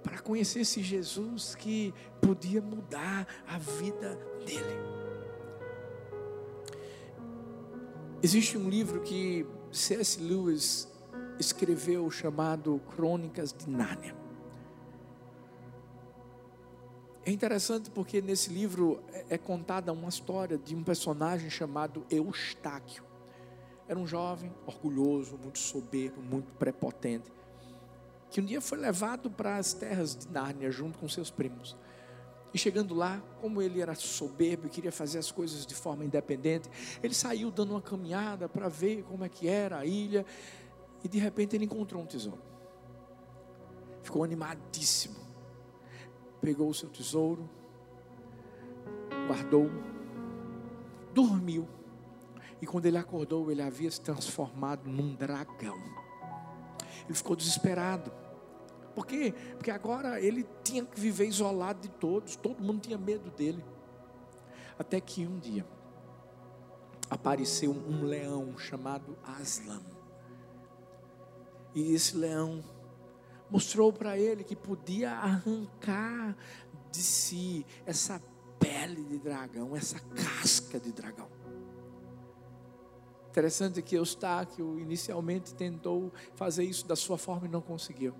para 0.02 0.18
conhecer 0.18 0.60
esse 0.60 0.82
Jesus 0.82 1.54
que 1.54 1.92
podia 2.20 2.60
mudar 2.60 3.26
a 3.46 3.58
vida 3.58 4.18
dele. 4.44 4.96
Existe 8.22 8.56
um 8.56 8.68
livro 8.68 9.00
que 9.02 9.46
C.S. 9.70 10.20
Lewis 10.20 10.88
escreveu 11.38 12.10
chamado 12.10 12.80
Crônicas 12.94 13.52
de 13.52 13.68
Nárnia. 13.68 14.25
É 17.26 17.30
interessante 17.30 17.90
porque 17.90 18.22
nesse 18.22 18.50
livro 18.50 19.02
é, 19.12 19.26
é 19.34 19.38
contada 19.38 19.92
uma 19.92 20.08
história 20.08 20.56
de 20.56 20.74
um 20.74 20.82
personagem 20.82 21.50
chamado 21.50 22.06
Eustáquio. 22.08 23.04
Era 23.86 23.98
um 23.98 24.06
jovem 24.06 24.50
orgulhoso, 24.64 25.36
muito 25.36 25.58
soberbo, 25.58 26.22
muito 26.22 26.50
prepotente 26.54 27.36
que 28.30 28.40
um 28.40 28.44
dia 28.44 28.60
foi 28.60 28.78
levado 28.78 29.30
para 29.30 29.56
as 29.56 29.72
terras 29.72 30.14
de 30.14 30.28
Nárnia 30.28 30.70
junto 30.70 30.98
com 30.98 31.08
seus 31.08 31.30
primos. 31.30 31.76
E 32.52 32.58
chegando 32.58 32.94
lá, 32.94 33.22
como 33.40 33.60
ele 33.60 33.80
era 33.80 33.94
soberbo 33.94 34.66
e 34.66 34.70
queria 34.70 34.92
fazer 34.92 35.18
as 35.18 35.30
coisas 35.30 35.66
de 35.66 35.74
forma 35.74 36.04
independente, 36.04 36.68
ele 37.02 37.14
saiu 37.14 37.50
dando 37.50 37.72
uma 37.72 37.82
caminhada 37.82 38.48
para 38.48 38.68
ver 38.68 39.02
como 39.04 39.24
é 39.24 39.28
que 39.28 39.48
era 39.48 39.78
a 39.78 39.86
ilha, 39.86 40.24
e 41.04 41.08
de 41.08 41.18
repente 41.18 41.56
ele 41.56 41.64
encontrou 41.64 42.02
um 42.02 42.06
tesouro. 42.06 42.42
Ficou 44.02 44.24
animadíssimo. 44.24 45.25
Pegou 46.40 46.68
o 46.68 46.74
seu 46.74 46.88
tesouro, 46.88 47.48
guardou, 49.26 49.70
dormiu. 51.12 51.68
E 52.60 52.66
quando 52.66 52.86
ele 52.86 52.98
acordou, 52.98 53.50
ele 53.50 53.62
havia 53.62 53.90
se 53.90 54.00
transformado 54.00 54.88
num 54.88 55.14
dragão. 55.14 55.76
Ele 57.06 57.14
ficou 57.14 57.36
desesperado 57.36 58.12
por 58.96 59.06
quê? 59.06 59.34
Porque 59.58 59.70
agora 59.70 60.18
ele 60.18 60.46
tinha 60.64 60.82
que 60.82 60.98
viver 60.98 61.26
isolado 61.26 61.82
de 61.82 61.88
todos, 61.88 62.34
todo 62.34 62.64
mundo 62.64 62.80
tinha 62.80 62.96
medo 62.96 63.30
dele. 63.30 63.62
Até 64.78 64.98
que 65.02 65.26
um 65.26 65.38
dia 65.38 65.66
apareceu 67.10 67.72
um 67.72 68.04
leão 68.04 68.56
chamado 68.56 69.14
Aslan. 69.22 69.82
E 71.74 71.92
esse 71.92 72.16
leão 72.16 72.64
mostrou 73.50 73.92
para 73.92 74.18
ele 74.18 74.44
que 74.44 74.56
podia 74.56 75.12
arrancar 75.12 76.36
de 76.90 77.02
si 77.02 77.66
essa 77.84 78.20
pele 78.58 79.04
de 79.04 79.18
dragão, 79.18 79.76
essa 79.76 80.00
casca 80.00 80.80
de 80.80 80.92
dragão. 80.92 81.28
Interessante 83.30 83.82
que 83.82 83.96
Eustáquio 83.96 84.78
inicialmente 84.80 85.54
tentou 85.54 86.10
fazer 86.34 86.64
isso 86.64 86.86
da 86.86 86.96
sua 86.96 87.18
forma 87.18 87.46
e 87.46 87.50
não 87.50 87.60
conseguiu 87.60 88.14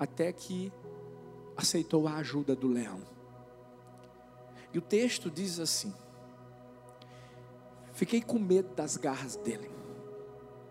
até 0.00 0.32
que 0.32 0.72
aceitou 1.54 2.08
a 2.08 2.16
ajuda 2.16 2.56
do 2.56 2.66
leão. 2.66 3.02
E 4.72 4.78
o 4.78 4.80
texto 4.80 5.30
diz 5.30 5.60
assim: 5.60 5.94
Fiquei 7.92 8.22
com 8.22 8.38
medo 8.38 8.74
das 8.74 8.96
garras 8.96 9.36
dele, 9.36 9.70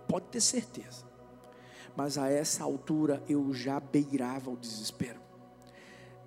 pode 0.07 0.25
ter 0.27 0.41
certeza, 0.41 1.05
mas 1.99 2.17
a 2.17 2.29
essa 2.29 2.63
altura 2.63 3.21
eu 3.27 3.53
já 3.53 3.77
beirava 3.77 4.49
o 4.49 4.55
desespero. 4.55 5.19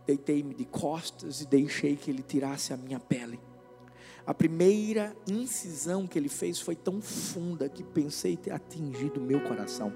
Deitei-me 0.07 0.55
de 0.55 0.67
costas 0.67 1.41
e 1.41 1.47
deixei 1.47 1.97
que 1.97 2.11
ele 2.11 2.23
tirasse 2.23 2.75
a 2.75 2.77
minha 2.77 3.01
pele. 3.01 3.41
A 4.27 4.35
primeira 4.35 5.17
incisão 5.27 6.07
que 6.07 6.19
ele 6.19 6.29
fez 6.29 6.61
foi 6.61 6.77
tão 6.77 7.01
funda 7.01 7.71
que 7.71 7.83
pensei 7.83 8.37
ter 8.37 8.51
atingido 8.51 9.19
o 9.19 9.23
meu 9.23 9.43
coração. 9.45 9.91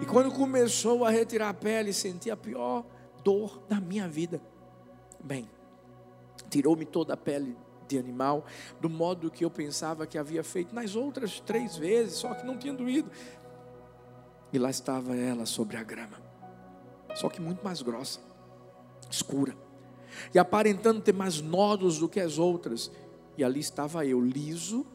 E 0.00 0.06
quando 0.06 0.32
começou 0.32 1.04
a 1.04 1.10
retirar 1.10 1.50
a 1.50 1.54
pele, 1.54 1.92
senti 1.92 2.30
a 2.30 2.36
pior 2.36 2.82
dor 3.22 3.60
da 3.68 3.78
minha 3.78 4.08
vida. 4.08 4.40
Bem, 5.22 5.46
tirou-me 6.48 6.86
toda 6.86 7.12
a 7.12 7.18
pele 7.18 7.54
de 7.86 7.98
animal, 7.98 8.46
do 8.80 8.88
modo 8.88 9.30
que 9.30 9.44
eu 9.44 9.50
pensava 9.50 10.06
que 10.06 10.16
havia 10.16 10.42
feito 10.42 10.74
nas 10.74 10.96
outras 10.96 11.38
três 11.38 11.76
vezes, 11.76 12.14
só 12.14 12.32
que 12.32 12.46
não 12.46 12.56
tinha 12.56 12.72
doído. 12.72 13.10
E 14.56 14.58
lá 14.58 14.70
estava 14.70 15.14
ela 15.14 15.44
sobre 15.44 15.76
a 15.76 15.82
grama, 15.82 16.16
só 17.14 17.28
que 17.28 17.42
muito 17.42 17.62
mais 17.62 17.82
grossa, 17.82 18.20
escura. 19.10 19.54
e 20.32 20.38
aparentando 20.38 21.02
ter 21.02 21.12
mais 21.12 21.42
nódulos 21.42 21.98
do 21.98 22.08
que 22.08 22.18
as 22.18 22.38
outras. 22.38 22.90
E 23.36 23.44
ali 23.44 23.60
estava 23.60 24.06
eu, 24.06 24.18
liso 24.18 24.86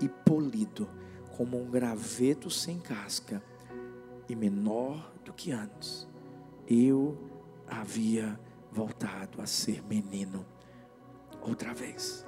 e 0.00 0.08
polido, 0.08 0.88
como 1.36 1.60
um 1.60 1.70
graveto 1.70 2.48
sem 2.48 2.78
casca, 2.78 3.42
e 4.30 4.34
menor 4.34 5.12
do 5.26 5.34
que 5.34 5.52
antes. 5.52 6.08
Eu 6.66 7.18
havia 7.68 8.40
voltado 8.70 9.42
a 9.42 9.46
ser 9.46 9.82
menino 9.82 10.46
outra 11.42 11.74
vez. 11.74 12.24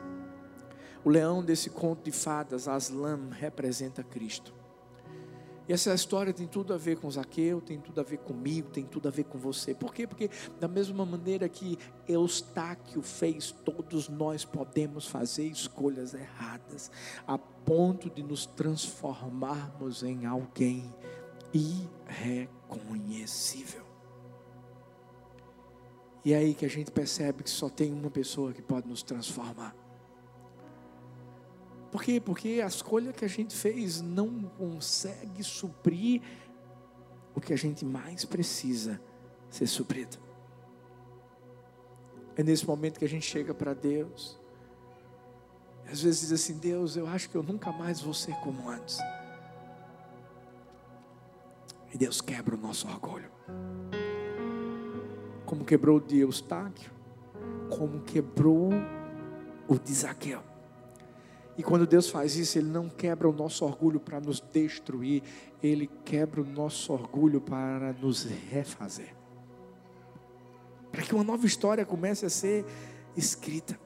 O 1.03 1.09
leão 1.09 1.43
desse 1.43 1.71
conto 1.71 2.03
de 2.05 2.13
fadas, 2.13 2.69
Aslan, 2.69 3.31
representa 3.31 4.03
Cristo. 4.03 4.53
E 5.67 5.73
essa 5.73 5.95
história 5.95 6.31
tem 6.33 6.47
tudo 6.47 6.73
a 6.75 6.77
ver 6.77 6.99
com 6.99 7.11
Zaqueu, 7.11 7.61
tem 7.61 7.81
tudo 7.81 8.01
a 8.01 8.05
ver 8.05 8.19
comigo, 8.19 8.71
tem 8.71 8.85
tudo 8.85 9.09
a 9.09 9.11
ver 9.11 9.25
com 9.25 9.39
você. 9.39 9.75
Por 9.75 9.95
quê? 9.95 10.07
Porque 10.07 10.29
da 10.61 10.69
mesma 10.69 11.07
maneira 11.07 11.49
que 11.49 11.79
Eustáquio 12.07 13.01
fez, 13.03 13.51
todos 13.51 14.11
nós 14.11 14.45
podemos 14.45 15.07
fazer 15.07 15.47
escolhas 15.47 16.13
erradas, 16.13 16.91
a 17.27 17.39
ponto 17.39 18.11
de 18.11 18.23
nos 18.23 18.45
transformarmos 18.45 20.03
em 20.03 20.27
alguém 20.27 20.95
irreconhecível. 21.53 23.85
E 26.25 26.33
é 26.33 26.39
aí 26.39 26.55
que 26.55 26.65
a 26.65 26.71
gente 26.71 26.91
percebe 26.91 27.43
que 27.43 27.51
só 27.51 27.69
tem 27.69 27.93
uma 27.93 28.11
pessoa 28.11 28.53
que 28.53 28.63
pode 28.63 28.89
nos 28.89 29.03
transformar. 29.03 29.77
Por 31.95 32.03
quê? 32.03 32.21
Porque 32.21 32.61
a 32.61 32.67
escolha 32.67 33.13
que 33.13 33.25
a 33.25 33.29
gente 33.29 33.55
fez 33.55 34.01
não 34.01 34.43
consegue 34.59 35.45
suprir 35.45 36.21
o 37.33 37.41
que 37.41 37.53
a 37.53 37.57
gente 37.57 37.85
mais 37.85 38.25
precisa 38.25 39.01
ser 39.49 39.69
suprido. 39.69 40.19
É 42.35 42.43
nesse 42.43 42.67
momento 42.67 42.99
que 42.99 43.05
a 43.05 43.09
gente 43.09 43.25
chega 43.25 43.55
para 43.55 43.75
Deus. 43.75 44.37
Às 45.87 46.03
vezes 46.03 46.23
diz 46.23 46.33
assim: 46.33 46.59
Deus, 46.59 46.97
eu 46.97 47.07
acho 47.07 47.31
que 47.31 47.37
eu 47.37 47.45
nunca 47.45 47.71
mais 47.71 48.01
vou 48.01 48.13
ser 48.13 48.35
como 48.41 48.69
antes. 48.69 48.99
E 51.93 51.97
Deus 51.97 52.21
quebra 52.21 52.57
o 52.57 52.59
nosso 52.59 52.89
orgulho. 52.89 53.31
Como 55.47 55.65
quebrou 55.65 55.99
o 55.99 56.01
de 56.01 56.19
Eustáquio, 56.19 56.91
como 57.71 58.01
quebrou 58.01 58.71
o 59.69 59.79
de. 59.79 60.54
E 61.57 61.63
quando 61.63 61.87
Deus 61.87 62.09
faz 62.09 62.37
isso, 62.37 62.59
Ele 62.59 62.69
não 62.69 62.89
quebra 62.89 63.29
o 63.29 63.33
nosso 63.33 63.65
orgulho 63.65 64.01
para 64.01 64.21
nos 64.21 64.41
destruir, 64.41 65.23
Ele 65.63 65.89
quebra 66.05 66.41
o 66.41 66.45
nosso 66.45 66.93
orgulho 66.93 67.41
para 67.41 67.93
nos 67.93 68.25
refazer. 68.25 69.15
Para 70.91 71.03
que 71.03 71.15
uma 71.15 71.25
nova 71.25 71.47
história 71.47 71.85
comece 71.85 72.27
a 72.27 72.31
ser 72.31 72.65
escrita. 73.17 73.79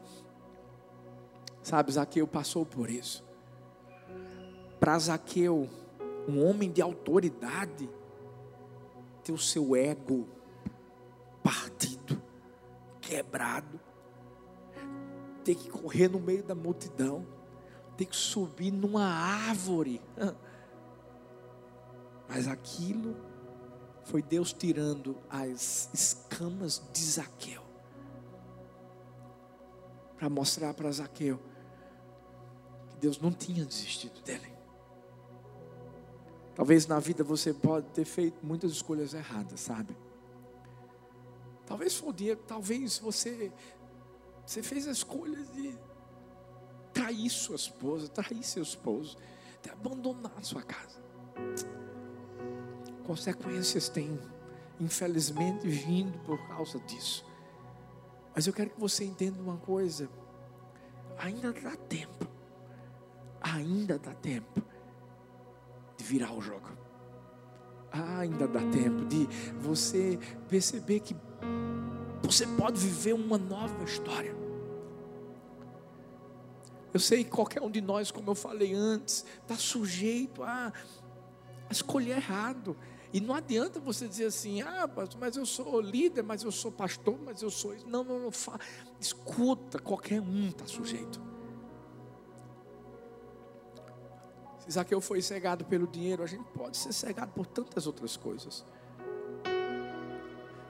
Sabe, 1.62 1.92
Zaqueu 1.92 2.26
passou 2.26 2.64
por 2.64 2.88
isso. 2.88 3.22
Para 4.80 4.98
Zaqueu, 4.98 5.68
um 6.26 6.42
homem 6.46 6.70
de 6.70 6.80
autoridade, 6.80 7.88
ter 9.22 9.32
o 9.32 9.38
seu 9.38 9.76
ego 9.76 10.26
partido, 11.42 12.22
quebrado, 13.00 13.78
ter 15.44 15.54
que 15.54 15.68
correr 15.68 16.08
no 16.08 16.20
meio 16.20 16.42
da 16.42 16.54
multidão 16.54 17.37
ter 17.98 18.06
que 18.06 18.16
subir 18.16 18.70
numa 18.70 19.04
árvore. 19.04 20.00
Mas 22.28 22.46
aquilo 22.46 23.16
foi 24.04 24.22
Deus 24.22 24.52
tirando 24.52 25.18
as 25.28 25.90
escamas 25.92 26.80
de 26.92 27.00
Zaqueu 27.00 27.62
para 30.16 30.30
mostrar 30.30 30.72
para 30.74 30.90
Zaqueu 30.90 31.40
que 32.90 32.96
Deus 32.96 33.18
não 33.20 33.32
tinha 33.32 33.64
desistido 33.64 34.20
dele. 34.22 34.56
Talvez 36.54 36.86
na 36.86 36.98
vida 36.98 37.24
você 37.24 37.52
pode 37.52 37.86
ter 37.88 38.04
feito 38.04 38.44
muitas 38.44 38.72
escolhas 38.72 39.14
erradas, 39.14 39.60
sabe? 39.60 39.96
Talvez 41.66 41.94
foi 41.94 42.08
o 42.08 42.12
dia, 42.12 42.36
talvez 42.36 42.98
você 42.98 43.52
você 44.44 44.62
fez 44.62 44.88
a 44.88 44.92
escolha 44.92 45.44
de 45.44 45.78
trair 47.08 47.30
sua 47.30 47.56
esposa, 47.56 48.08
trair 48.08 48.42
seu 48.42 48.62
esposo, 48.62 49.16
de 49.62 49.70
abandonar 49.70 50.44
sua 50.44 50.62
casa. 50.62 51.02
Consequências 53.04 53.88
têm, 53.88 54.18
infelizmente, 54.78 55.66
vindo 55.66 56.18
por 56.20 56.38
causa 56.48 56.78
disso. 56.80 57.24
Mas 58.34 58.46
eu 58.46 58.52
quero 58.52 58.70
que 58.70 58.78
você 58.78 59.04
entenda 59.04 59.40
uma 59.40 59.56
coisa: 59.56 60.08
ainda 61.16 61.50
dá 61.52 61.74
tempo, 61.76 62.28
ainda 63.40 63.98
dá 63.98 64.12
tempo 64.12 64.62
de 65.96 66.04
virar 66.04 66.32
o 66.32 66.42
jogo. 66.42 66.68
Ainda 67.90 68.46
dá 68.46 68.60
tempo 68.60 69.06
de 69.06 69.26
você 69.58 70.18
perceber 70.46 71.00
que 71.00 71.16
você 72.22 72.46
pode 72.46 72.78
viver 72.78 73.14
uma 73.14 73.38
nova 73.38 73.82
história. 73.82 74.47
Eu 76.92 77.00
sei 77.00 77.22
que 77.22 77.30
qualquer 77.30 77.62
um 77.62 77.70
de 77.70 77.80
nós, 77.80 78.10
como 78.10 78.30
eu 78.30 78.34
falei 78.34 78.72
antes, 78.72 79.24
está 79.42 79.56
sujeito 79.56 80.42
a, 80.42 80.72
escolher 81.70 82.16
errado. 82.16 82.76
E 83.12 83.20
não 83.20 83.34
adianta 83.34 83.80
você 83.80 84.06
dizer 84.06 84.26
assim, 84.26 84.60
ah, 84.62 84.88
mas 85.18 85.36
eu 85.36 85.46
sou 85.46 85.80
líder, 85.80 86.22
mas 86.22 86.42
eu 86.42 86.52
sou 86.52 86.70
pastor, 86.70 87.18
mas 87.24 87.40
eu 87.42 87.50
sou. 87.50 87.74
Não, 87.86 88.04
não, 88.04 88.18
não. 88.18 88.30
Fa... 88.30 88.58
Escuta, 89.00 89.78
qualquer 89.78 90.20
um 90.20 90.48
está 90.48 90.66
sujeito. 90.66 91.20
Se 94.60 94.72
Zaqueu 94.72 95.00
foi 95.00 95.22
cegado 95.22 95.64
pelo 95.64 95.86
dinheiro, 95.86 96.22
a 96.22 96.26
gente 96.26 96.44
pode 96.52 96.76
ser 96.76 96.92
cegado 96.92 97.32
por 97.32 97.46
tantas 97.46 97.86
outras 97.86 98.16
coisas. 98.16 98.64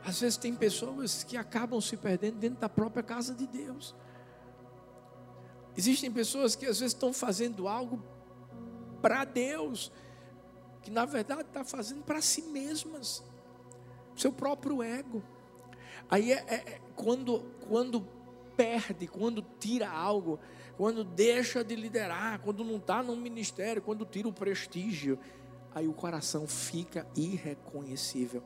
Às 0.05 0.21
vezes 0.21 0.39
tem 0.39 0.55
pessoas 0.55 1.25
que 1.25 1.37
acabam 1.37 1.81
se 1.81 1.97
perdendo 1.97 2.39
dentro 2.39 2.61
da 2.61 2.69
própria 2.69 3.03
casa 3.03 3.35
de 3.35 3.47
Deus. 3.47 3.95
Existem 5.79 6.11
pessoas 6.11 6.57
que 6.57 6.67
às 6.67 6.81
vezes 6.81 6.93
estão 6.93 7.13
fazendo 7.13 7.69
algo 7.69 8.03
para 9.01 9.25
Deus, 9.25 9.93
que 10.83 10.91
na 10.91 11.05
verdade 11.05 11.43
está 11.43 11.63
fazendo 11.63 12.03
para 12.03 12.21
si 12.21 12.43
mesmas, 12.43 13.23
seu 14.17 14.33
próprio 14.33 14.83
ego. 14.83 15.23
Aí 16.11 16.33
é, 16.33 16.45
é, 16.49 16.55
é, 16.55 16.81
quando, 16.97 17.45
quando 17.69 18.05
perde, 18.57 19.07
quando 19.07 19.41
tira 19.61 19.89
algo, 19.89 20.41
quando 20.77 21.05
deixa 21.05 21.63
de 21.63 21.77
liderar, 21.77 22.41
quando 22.41 22.65
não 22.65 22.79
está 22.79 23.01
no 23.01 23.15
ministério, 23.15 23.81
quando 23.81 24.05
tira 24.05 24.27
o 24.27 24.33
prestígio, 24.33 25.17
aí 25.73 25.87
o 25.87 25.93
coração 25.93 26.49
fica 26.49 27.07
irreconhecível. 27.15 28.43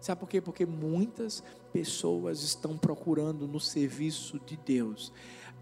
Sabe 0.00 0.18
por 0.18 0.28
quê? 0.28 0.40
Porque 0.40 0.66
muitas 0.66 1.44
pessoas 1.72 2.42
estão 2.42 2.76
procurando 2.76 3.46
no 3.46 3.60
serviço 3.60 4.40
de 4.40 4.56
Deus 4.56 5.12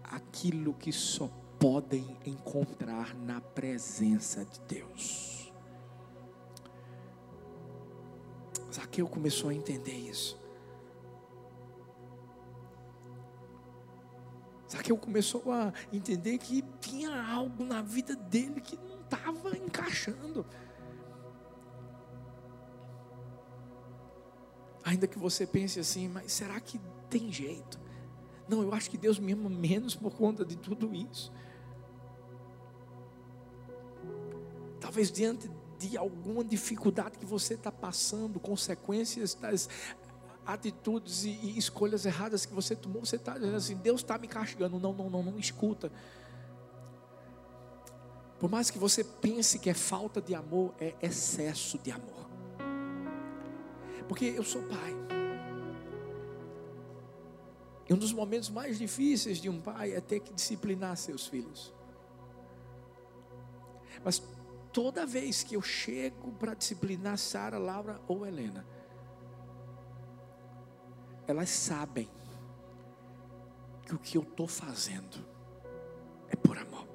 aquilo 0.03 0.73
que 0.73 0.91
só 0.91 1.29
podem 1.59 2.17
encontrar 2.25 3.13
na 3.15 3.39
presença 3.39 4.43
de 4.43 4.59
Deus. 4.61 5.53
Zaqueu 8.73 9.07
começou 9.07 9.49
a 9.49 9.53
entender 9.53 9.95
isso. 9.95 10.39
Zaqueu 14.71 14.97
começou 14.97 15.51
a 15.51 15.73
entender 15.91 16.37
que 16.37 16.63
tinha 16.79 17.29
algo 17.29 17.63
na 17.65 17.81
vida 17.81 18.15
dele 18.15 18.61
que 18.61 18.77
não 18.77 19.01
estava 19.01 19.57
encaixando. 19.57 20.45
Ainda 24.83 25.07
que 25.07 25.19
você 25.19 25.45
pense 25.45 25.79
assim, 25.79 26.07
mas 26.07 26.31
será 26.31 26.59
que 26.59 26.79
tem 27.09 27.31
jeito? 27.31 27.79
Não, 28.51 28.61
eu 28.61 28.73
acho 28.73 28.89
que 28.89 28.97
Deus 28.97 29.17
me 29.17 29.31
ama 29.31 29.49
menos 29.49 29.95
por 29.95 30.11
conta 30.11 30.43
de 30.43 30.57
tudo 30.57 30.93
isso. 30.93 31.31
Talvez 34.81 35.09
diante 35.09 35.49
de 35.79 35.95
alguma 35.95 36.43
dificuldade 36.43 37.17
que 37.17 37.25
você 37.25 37.53
está 37.53 37.71
passando, 37.71 38.41
consequências 38.41 39.33
das 39.35 39.69
atitudes 40.45 41.23
e, 41.23 41.57
escolhas 41.57 42.05
erradas 42.05 42.45
que 42.45 42.53
você 42.53 42.75
tomou, 42.75 43.05
você 43.05 43.15
está 43.15 43.35
dizendo 43.35 43.55
assim: 43.55 43.77
Deus 43.77 44.01
está 44.01 44.17
me 44.17 44.27
castigando. 44.27 44.77
Não, 44.77 44.91
não, 44.91 45.09
não, 45.09 45.23
não 45.23 45.39
escuta. 45.39 45.89
Por 48.37 48.51
mais 48.51 48.69
que 48.69 48.77
você 48.77 49.01
pense 49.01 49.59
que 49.59 49.69
é 49.69 49.73
falta 49.73 50.19
de 50.19 50.35
amor, 50.35 50.73
é 50.77 50.93
excesso 51.01 51.77
de 51.77 51.89
amor. 51.89 52.29
Porque 54.09 54.25
eu 54.25 54.43
sou 54.43 54.61
pai. 54.63 55.20
E 57.91 57.93
um 57.93 57.97
dos 57.97 58.13
momentos 58.13 58.49
mais 58.49 58.77
difíceis 58.77 59.37
de 59.39 59.49
um 59.49 59.59
pai 59.59 59.91
é 59.91 59.99
ter 59.99 60.21
que 60.21 60.33
disciplinar 60.33 60.95
seus 60.95 61.27
filhos. 61.27 61.73
Mas 64.01 64.23
toda 64.71 65.05
vez 65.05 65.43
que 65.43 65.57
eu 65.57 65.61
chego 65.61 66.31
para 66.31 66.53
disciplinar 66.53 67.17
Sara, 67.17 67.57
Laura 67.57 67.99
ou 68.07 68.25
Helena, 68.25 68.65
elas 71.27 71.49
sabem 71.49 72.09
que 73.85 73.93
o 73.93 73.99
que 73.99 74.17
eu 74.17 74.21
estou 74.21 74.47
fazendo 74.47 75.27
é 76.29 76.35
por 76.37 76.57
amor. 76.57 76.87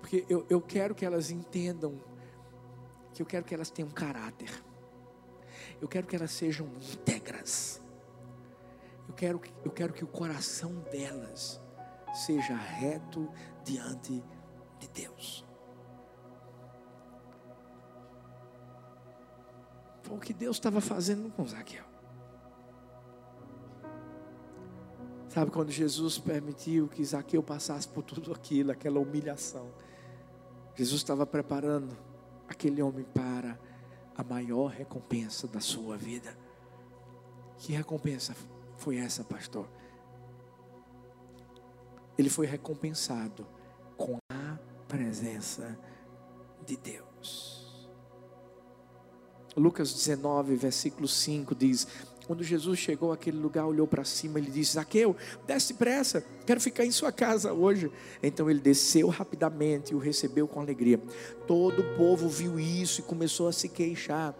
Porque 0.00 0.26
eu, 0.28 0.44
eu 0.50 0.60
quero 0.60 0.92
que 0.92 1.06
elas 1.06 1.30
entendam 1.30 2.02
que 3.14 3.22
eu 3.22 3.26
quero 3.26 3.44
que 3.44 3.54
elas 3.54 3.70
tenham 3.70 3.90
caráter. 3.90 4.50
Eu 5.80 5.86
quero 5.86 6.08
que 6.08 6.16
elas 6.16 6.32
sejam 6.32 6.66
íntegras. 6.66 7.80
Eu 9.10 9.14
quero, 9.14 9.40
eu 9.64 9.70
quero 9.72 9.92
que 9.92 10.04
o 10.04 10.06
coração 10.06 10.72
delas 10.88 11.60
seja 12.14 12.54
reto 12.54 13.28
diante 13.64 14.22
de 14.78 14.88
Deus. 14.88 15.44
Foi 20.04 20.16
o 20.16 20.20
que 20.20 20.32
Deus 20.32 20.58
estava 20.58 20.80
fazendo 20.80 21.28
com 21.32 21.44
Zaqueu. 21.44 21.82
Sabe 25.28 25.50
quando 25.50 25.72
Jesus 25.72 26.16
permitiu 26.16 26.86
que 26.86 27.04
Zaqueu 27.04 27.42
passasse 27.42 27.88
por 27.88 28.04
tudo 28.04 28.32
aquilo, 28.32 28.70
aquela 28.70 29.00
humilhação? 29.00 29.72
Jesus 30.76 31.00
estava 31.00 31.26
preparando 31.26 31.96
aquele 32.46 32.80
homem 32.80 33.04
para 33.12 33.58
a 34.16 34.22
maior 34.22 34.68
recompensa 34.68 35.48
da 35.48 35.58
sua 35.58 35.96
vida. 35.96 36.38
Que 37.58 37.72
recompensa 37.72 38.36
foi 38.80 38.96
essa, 38.96 39.22
pastor? 39.22 39.68
Ele 42.18 42.28
foi 42.28 42.46
recompensado 42.46 43.46
com 43.96 44.18
a 44.32 44.58
presença 44.88 45.78
de 46.66 46.76
Deus. 46.76 47.88
Lucas 49.56 49.92
19, 49.92 50.56
versículo 50.56 51.06
5 51.06 51.54
diz: 51.54 51.86
quando 52.30 52.44
Jesus 52.44 52.78
chegou 52.78 53.10
àquele 53.10 53.38
lugar, 53.38 53.66
olhou 53.66 53.88
para 53.88 54.04
cima, 54.04 54.38
ele 54.38 54.52
disse: 54.52 54.74
Zaqueu, 54.74 55.16
desce 55.48 55.72
depressa, 55.72 56.24
quero 56.46 56.60
ficar 56.60 56.84
em 56.84 56.92
sua 56.92 57.10
casa 57.10 57.52
hoje. 57.52 57.90
Então 58.22 58.48
ele 58.48 58.60
desceu 58.60 59.08
rapidamente 59.08 59.90
e 59.92 59.96
o 59.96 59.98
recebeu 59.98 60.46
com 60.46 60.60
alegria. 60.60 61.02
Todo 61.44 61.80
o 61.80 61.96
povo 61.96 62.28
viu 62.28 62.60
isso 62.60 63.00
e 63.00 63.02
começou 63.02 63.48
a 63.48 63.52
se 63.52 63.68
queixar. 63.68 64.32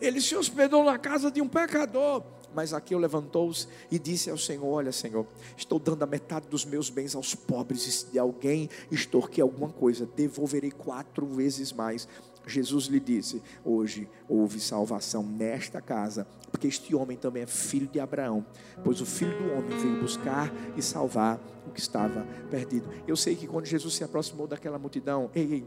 Ele 0.00 0.18
se 0.18 0.34
hospedou 0.34 0.82
na 0.82 0.98
casa 0.98 1.30
de 1.30 1.42
um 1.42 1.46
pecador. 1.46 2.24
Mas 2.54 2.70
Zaqueu 2.70 2.98
levantou-se 2.98 3.66
e 3.90 3.98
disse 3.98 4.30
ao 4.30 4.38
Senhor: 4.38 4.66
Olha, 4.66 4.92
Senhor, 4.92 5.26
estou 5.56 5.78
dando 5.78 6.02
a 6.02 6.06
metade 6.06 6.46
dos 6.48 6.64
meus 6.64 6.90
bens 6.90 7.14
aos 7.14 7.34
pobres, 7.34 7.86
e 7.86 7.92
se 7.92 8.06
de 8.06 8.18
alguém 8.18 8.68
extorquir 8.90 9.42
alguma 9.42 9.68
coisa, 9.68 10.08
devolverei 10.16 10.70
quatro 10.70 11.26
vezes 11.26 11.72
mais. 11.72 12.08
Jesus 12.46 12.86
lhe 12.86 12.98
disse: 12.98 13.42
Hoje 13.64 14.08
houve 14.28 14.58
salvação 14.60 15.22
nesta 15.22 15.80
casa, 15.80 16.26
porque 16.50 16.66
este 16.66 16.94
homem 16.94 17.16
também 17.16 17.42
é 17.42 17.46
filho 17.46 17.86
de 17.86 18.00
Abraão, 18.00 18.44
pois 18.82 19.00
o 19.00 19.06
filho 19.06 19.36
do 19.38 19.52
homem 19.52 19.78
veio 19.78 20.00
buscar 20.00 20.52
e 20.76 20.82
salvar 20.82 21.40
o 21.66 21.70
que 21.70 21.80
estava 21.80 22.26
perdido. 22.50 22.88
Eu 23.06 23.16
sei 23.16 23.36
que 23.36 23.46
quando 23.46 23.66
Jesus 23.66 23.94
se 23.94 24.04
aproximou 24.04 24.46
daquela 24.46 24.78
multidão, 24.78 25.30
ei, 25.34 25.52
ei, 25.52 25.64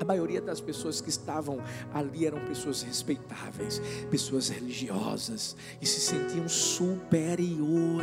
a 0.00 0.04
maioria 0.04 0.40
das 0.40 0.60
pessoas 0.60 1.00
que 1.00 1.10
estavam 1.10 1.58
ali 1.92 2.26
eram 2.26 2.44
pessoas 2.46 2.82
respeitáveis, 2.82 3.80
pessoas 4.10 4.48
religiosas 4.48 5.56
e 5.80 5.86
se 5.86 6.00
sentiam 6.00 6.48
superiores 6.48 8.00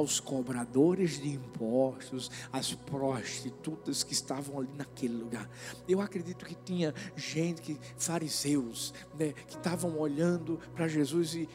aos 0.00 0.18
cobradores 0.18 1.20
de 1.20 1.28
impostos, 1.28 2.30
às 2.50 2.74
prostitutas 2.74 4.02
que 4.02 4.14
estavam 4.14 4.58
ali 4.58 4.72
naquele 4.76 5.14
lugar. 5.14 5.48
Eu 5.86 6.00
acredito 6.00 6.46
que 6.46 6.54
tinha 6.54 6.94
gente, 7.14 7.60
que, 7.60 7.78
fariseus, 7.98 8.94
né, 9.18 9.32
que 9.46 9.56
estavam 9.56 9.98
olhando 9.98 10.58
para 10.74 10.88
Jesus 10.88 11.34
e 11.34 11.46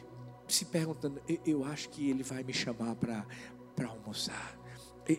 se 0.46 0.64
perguntando: 0.64 1.20
eu, 1.28 1.38
eu 1.44 1.64
acho 1.64 1.88
que 1.88 2.08
ele 2.08 2.22
vai 2.22 2.44
me 2.44 2.52
chamar 2.52 2.94
para 2.94 3.26
almoçar. 3.88 4.56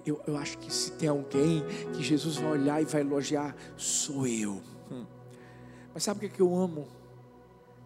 Eu, 0.05 0.21
eu 0.27 0.35
acho 0.37 0.57
que 0.57 0.73
se 0.73 0.91
tem 0.93 1.07
alguém 1.07 1.63
que 1.95 2.03
Jesus 2.03 2.35
vai 2.37 2.51
olhar 2.51 2.81
e 2.81 2.85
vai 2.85 3.01
elogiar, 3.01 3.55
sou 3.75 4.27
eu. 4.27 4.61
Hum. 4.91 5.05
Mas 5.93 6.03
sabe 6.03 6.17
o 6.17 6.19
que, 6.21 6.25
é 6.27 6.29
que 6.29 6.41
eu 6.41 6.53
amo? 6.53 6.87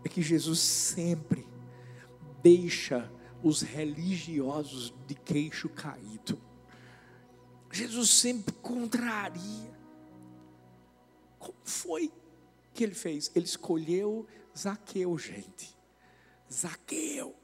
É 0.04 0.10
que 0.10 0.22
Jesus 0.22 0.60
sempre 0.60 1.48
deixa 2.42 3.12
os 3.44 3.62
religiosos 3.62 4.94
de 5.06 5.16
queixo 5.16 5.70
caído. 5.70 6.40
Jesus 7.72 8.10
sempre 8.10 8.54
contraria. 8.56 9.72
Como 11.38 11.58
foi 11.64 12.12
que 12.74 12.84
ele 12.84 12.94
fez? 12.94 13.32
Ele 13.36 13.46
escolheu 13.46 14.28
Zaqueu, 14.58 15.18
gente. 15.18 15.76
Zaqueu. 16.52 17.36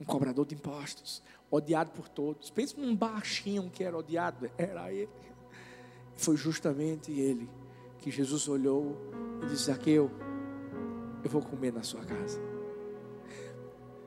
Um 0.00 0.04
cobrador 0.04 0.46
de 0.46 0.54
impostos, 0.54 1.22
odiado 1.52 1.90
por 1.90 2.08
todos. 2.08 2.50
Pensa 2.50 2.80
num 2.80 2.96
baixinho 2.96 3.70
que 3.70 3.84
era 3.84 3.96
odiado, 3.96 4.50
era 4.56 4.90
ele. 4.90 5.10
Foi 6.16 6.36
justamente 6.36 7.12
ele 7.12 7.48
que 7.98 8.10
Jesus 8.10 8.48
olhou 8.48 8.96
e 9.42 9.46
disse: 9.46 9.64
Zaqueu, 9.64 10.10
eu 11.22 11.30
vou 11.30 11.42
comer 11.42 11.72
na 11.72 11.82
sua 11.82 12.04
casa. 12.04 12.40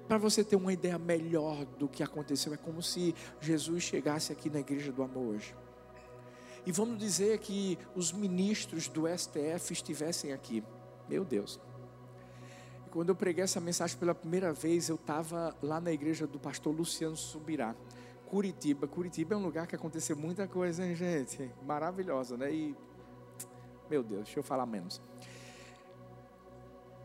Para 0.07 0.17
você 0.17 0.43
ter 0.43 0.55
uma 0.55 0.73
ideia 0.73 0.99
melhor 0.99 1.65
do 1.65 1.87
que 1.87 2.03
aconteceu, 2.03 2.53
é 2.53 2.57
como 2.57 2.81
se 2.81 3.15
Jesus 3.39 3.83
chegasse 3.83 4.31
aqui 4.31 4.49
na 4.49 4.59
igreja 4.59 4.91
do 4.91 5.01
amor 5.01 5.35
hoje. 5.35 5.55
E 6.65 6.71
vamos 6.71 6.97
dizer 6.97 7.39
que 7.39 7.77
os 7.95 8.11
ministros 8.11 8.87
do 8.87 9.03
STF 9.07 9.71
estivessem 9.71 10.31
aqui. 10.31 10.63
Meu 11.07 11.23
Deus. 11.23 11.59
Quando 12.95 13.09
eu 13.09 13.15
preguei 13.15 13.43
essa 13.43 13.59
mensagem 13.59 13.97
pela 13.97 14.15
primeira 14.15 14.53
vez, 14.53 14.87
eu 14.87 14.95
estava 14.95 15.53
lá 15.61 15.81
na 15.81 15.91
igreja 15.91 16.25
do 16.25 16.39
pastor 16.39 16.73
Luciano 16.73 17.17
Subirá, 17.17 17.75
Curitiba. 18.25 18.87
Curitiba 18.87 19.35
é 19.35 19.37
um 19.37 19.43
lugar 19.43 19.67
que 19.67 19.75
aconteceu 19.75 20.15
muita 20.15 20.47
coisa, 20.47 20.85
hein, 20.85 20.95
gente? 20.95 21.51
Maravilhosa, 21.65 22.37
né? 22.37 22.53
E, 22.53 22.73
meu 23.89 24.01
Deus, 24.01 24.23
deixa 24.23 24.39
eu 24.39 24.43
falar 24.43 24.65
menos. 24.65 25.01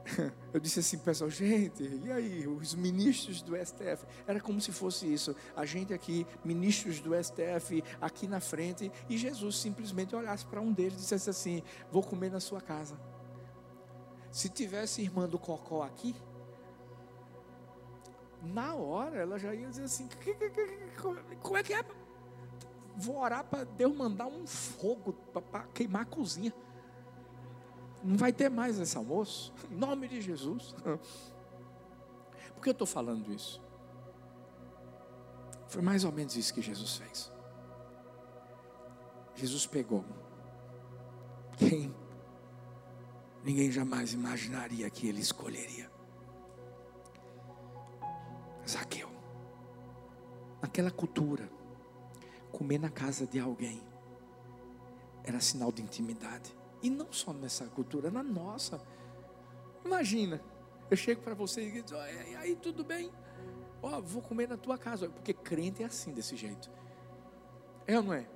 eu 0.55 0.61
disse 0.61 0.79
assim, 0.79 0.96
pessoal, 0.96 1.29
gente, 1.29 1.83
e 1.83 2.12
aí, 2.12 2.46
os 2.46 2.72
ministros 2.72 3.42
do 3.42 3.57
STF? 3.57 4.07
Era 4.29 4.38
como 4.38 4.61
se 4.61 4.70
fosse 4.70 5.12
isso. 5.12 5.35
A 5.57 5.66
gente 5.66 5.92
aqui, 5.92 6.24
ministros 6.44 7.00
do 7.00 7.20
STF, 7.20 7.83
aqui 8.00 8.29
na 8.29 8.38
frente, 8.38 8.92
e 9.09 9.18
Jesus 9.18 9.57
simplesmente 9.59 10.14
olhasse 10.14 10.46
para 10.46 10.61
um 10.61 10.72
deles 10.72 10.94
e 10.94 10.96
dissesse 10.98 11.29
assim: 11.29 11.64
Vou 11.90 12.05
comer 12.05 12.31
na 12.31 12.38
sua 12.38 12.61
casa. 12.61 12.96
Se 14.30 14.48
tivesse 14.48 15.02
irmã 15.02 15.28
do 15.28 15.38
Cocó 15.38 15.82
aqui, 15.82 16.14
na 18.42 18.74
hora 18.74 19.16
ela 19.16 19.38
já 19.38 19.54
ia 19.54 19.68
dizer 19.68 19.84
assim: 19.84 20.08
Como 21.42 21.56
é 21.56 21.62
que 21.62 21.74
é? 21.74 21.84
Vou 22.96 23.18
orar 23.18 23.44
para 23.44 23.64
Deus 23.64 23.96
mandar 23.96 24.26
um 24.26 24.46
fogo 24.46 25.12
para 25.50 25.64
queimar 25.68 26.02
a 26.02 26.06
cozinha. 26.06 26.54
Não 28.02 28.16
vai 28.16 28.32
ter 28.32 28.48
mais 28.48 28.78
esse 28.78 28.96
almoço. 28.96 29.52
Em 29.70 29.76
nome 29.76 30.08
de 30.08 30.20
Jesus. 30.20 30.74
Por 32.54 32.62
que 32.62 32.68
eu 32.68 32.72
estou 32.72 32.86
falando 32.86 33.32
isso? 33.32 33.60
Foi 35.68 35.80
mais 35.80 36.04
ou 36.04 36.12
menos 36.12 36.36
isso 36.36 36.52
que 36.52 36.60
Jesus 36.60 36.96
fez. 36.96 37.32
Jesus 39.34 39.66
pegou 39.66 40.04
quem 41.56 41.94
ninguém 43.44 43.70
jamais 43.70 44.12
imaginaria 44.12 44.88
que 44.90 45.09
ele 45.09 45.20
escolheria. 45.20 45.90
Zaqueu. 48.68 49.09
Naquela 50.62 50.90
cultura, 50.90 51.50
comer 52.53 52.79
na 52.79 52.90
casa 52.90 53.26
de 53.26 53.38
alguém 53.38 53.83
era 55.24 55.40
sinal 55.40 55.72
de 55.72 55.83
intimidade. 55.83 56.55
E 56.83 56.88
não 56.88 57.12
só 57.12 57.33
nessa 57.33 57.66
cultura, 57.66 58.11
na 58.11 58.22
nossa. 58.22 58.81
Imagina, 59.85 60.40
eu 60.90 60.96
chego 60.96 61.22
para 61.22 61.35
você 61.35 61.66
e 61.66 61.70
digo, 61.70 61.94
e 62.29 62.37
aí 62.37 62.57
tudo 62.57 62.85
bem? 62.85 63.11
Ó, 63.83 63.96
oh, 63.96 64.03
vou 64.03 64.22
comer 64.22 64.48
na 64.48 64.57
tua 64.57 64.76
casa, 64.76 65.09
porque 65.09 65.33
crente 65.33 65.83
é 65.83 65.87
assim, 65.87 66.12
desse 66.12 66.37
jeito. 66.37 66.71
É 67.87 67.96
ou 67.96 68.02
não 68.02 68.12
é? 68.12 68.27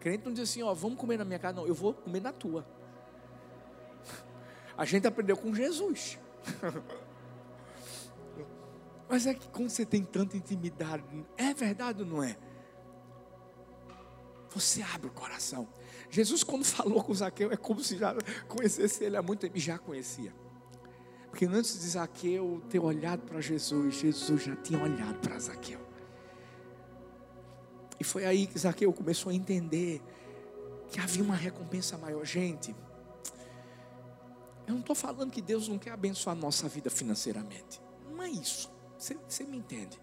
Crente 0.00 0.24
não 0.24 0.32
diz 0.32 0.48
assim, 0.50 0.62
ó, 0.62 0.72
oh, 0.72 0.74
vamos 0.74 0.98
comer 0.98 1.18
na 1.18 1.24
minha 1.24 1.38
casa, 1.38 1.56
não, 1.56 1.66
eu 1.66 1.74
vou 1.74 1.92
comer 1.94 2.20
na 2.20 2.32
tua. 2.32 2.66
A 4.76 4.84
gente 4.84 5.06
aprendeu 5.06 5.36
com 5.36 5.54
Jesus. 5.54 6.18
Mas 9.08 9.26
é 9.26 9.34
que 9.34 9.48
quando 9.48 9.70
você 9.70 9.86
tem 9.86 10.02
tanta 10.02 10.36
intimidade, 10.36 11.24
é 11.36 11.54
verdade 11.54 12.02
ou 12.02 12.08
não 12.08 12.22
é? 12.22 12.36
Você 14.50 14.82
abre 14.82 15.08
o 15.08 15.12
coração. 15.12 15.68
Jesus, 16.10 16.42
quando 16.42 16.64
falou 16.66 17.02
com 17.02 17.14
Zaqueu, 17.14 17.52
é 17.52 17.56
como 17.56 17.82
se 17.82 17.96
já 17.98 18.16
conhecesse 18.48 19.04
ele 19.04 19.16
há 19.16 19.22
muito 19.22 19.40
tempo. 19.40 19.56
E 19.56 19.60
já 19.60 19.78
conhecia. 19.78 20.34
Porque 21.30 21.44
antes 21.44 21.78
de 21.78 21.88
Zaqueu 21.88 22.62
ter 22.68 22.78
olhado 22.78 23.22
para 23.22 23.40
Jesus, 23.40 23.96
Jesus 23.96 24.42
já 24.42 24.56
tinha 24.56 24.82
olhado 24.82 25.18
para 25.20 25.38
Zaqueu. 25.38 25.80
E 28.00 28.04
foi 28.04 28.24
aí 28.24 28.46
que 28.46 28.58
Zaqueu 28.58 28.92
começou 28.92 29.30
a 29.30 29.34
entender 29.34 30.02
que 30.88 31.00
havia 31.00 31.22
uma 31.22 31.36
recompensa 31.36 31.98
maior. 31.98 32.24
Gente, 32.24 32.74
eu 34.66 34.72
não 34.72 34.80
estou 34.80 34.96
falando 34.96 35.30
que 35.30 35.40
Deus 35.40 35.68
não 35.68 35.78
quer 35.78 35.92
abençoar 35.92 36.36
a 36.36 36.40
nossa 36.40 36.68
vida 36.68 36.90
financeiramente. 36.90 37.80
Não 38.10 38.22
é 38.22 38.28
isso. 38.28 38.70
Você, 38.98 39.44
me 39.44 39.58
entende? 39.58 40.00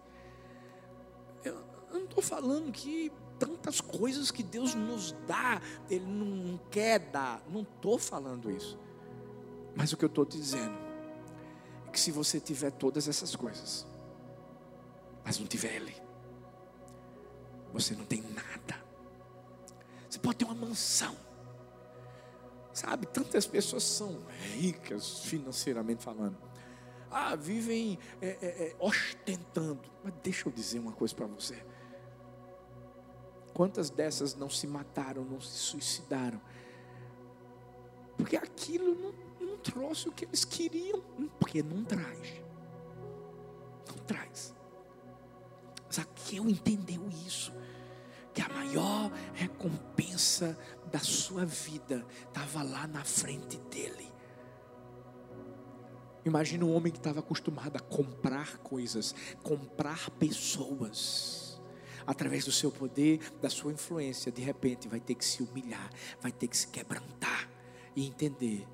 Eu, 1.44 1.54
eu 1.90 1.94
não 1.94 2.04
estou 2.04 2.22
falando 2.22 2.72
que 2.72 3.12
tantas 3.38 3.80
coisas 3.80 4.30
que 4.30 4.42
Deus 4.42 4.74
nos 4.74 5.12
dá, 5.26 5.60
Ele 5.90 6.06
não 6.06 6.58
quer 6.70 6.98
dar. 6.98 7.42
Não 7.50 7.62
estou 7.62 7.98
falando 7.98 8.50
isso. 8.50 8.78
Mas 9.76 9.92
o 9.92 9.96
que 9.96 10.04
eu 10.04 10.08
estou 10.08 10.24
dizendo 10.24 10.78
é 11.86 11.90
que 11.90 12.00
se 12.00 12.10
você 12.10 12.40
tiver 12.40 12.70
todas 12.70 13.08
essas 13.08 13.36
coisas, 13.36 13.86
mas 15.24 15.38
não 15.38 15.46
tiver 15.46 15.74
Ele, 15.74 15.94
você 17.72 17.94
não 17.94 18.04
tem 18.04 18.22
nada. 18.22 18.82
Você 20.08 20.18
pode 20.18 20.38
ter 20.38 20.44
uma 20.44 20.54
mansão. 20.54 21.14
Sabe, 22.74 23.06
tantas 23.06 23.46
pessoas 23.46 23.84
são 23.84 24.20
ricas 24.52 25.20
financeiramente 25.20 26.02
falando. 26.02 26.36
Ah, 27.08 27.36
vivem 27.36 27.96
é, 28.20 28.26
é, 28.26 28.46
é, 28.46 28.76
ostentando. 28.80 29.88
Mas 30.02 30.12
deixa 30.24 30.48
eu 30.48 30.52
dizer 30.52 30.80
uma 30.80 30.90
coisa 30.90 31.14
para 31.14 31.26
você. 31.26 31.64
Quantas 33.54 33.90
dessas 33.90 34.34
não 34.34 34.50
se 34.50 34.66
mataram, 34.66 35.24
não 35.24 35.40
se 35.40 35.56
suicidaram? 35.56 36.40
Porque 38.16 38.36
aquilo 38.36 38.92
não, 38.96 39.14
não 39.46 39.56
trouxe 39.58 40.08
o 40.08 40.12
que 40.12 40.24
eles 40.24 40.44
queriam. 40.44 41.00
Porque 41.38 41.62
não 41.62 41.84
traz. 41.84 42.42
Não 43.88 44.04
traz. 44.04 44.52
Zaqueu 45.94 46.48
entendeu 46.48 47.08
isso. 47.24 47.52
Que 48.34 48.42
a 48.42 48.48
maior 48.48 49.10
recompensa 49.32 50.58
da 50.90 50.98
sua 50.98 51.46
vida 51.46 52.04
estava 52.26 52.62
lá 52.62 52.86
na 52.86 53.04
frente 53.04 53.56
dele. 53.70 54.12
Imagina 56.24 56.64
um 56.64 56.74
homem 56.74 56.90
que 56.90 56.98
estava 56.98 57.20
acostumado 57.20 57.76
a 57.76 57.80
comprar 57.80 58.58
coisas, 58.58 59.14
comprar 59.42 60.10
pessoas. 60.10 61.60
Através 62.06 62.44
do 62.44 62.52
seu 62.52 62.70
poder, 62.70 63.20
da 63.40 63.48
sua 63.48 63.72
influência, 63.72 64.32
de 64.32 64.42
repente 64.42 64.88
vai 64.88 65.00
ter 65.00 65.14
que 65.14 65.24
se 65.24 65.42
humilhar, 65.42 65.90
vai 66.20 66.32
ter 66.32 66.48
que 66.48 66.56
se 66.56 66.66
quebrantar 66.68 67.48
e 67.96 68.06
entender 68.06 68.66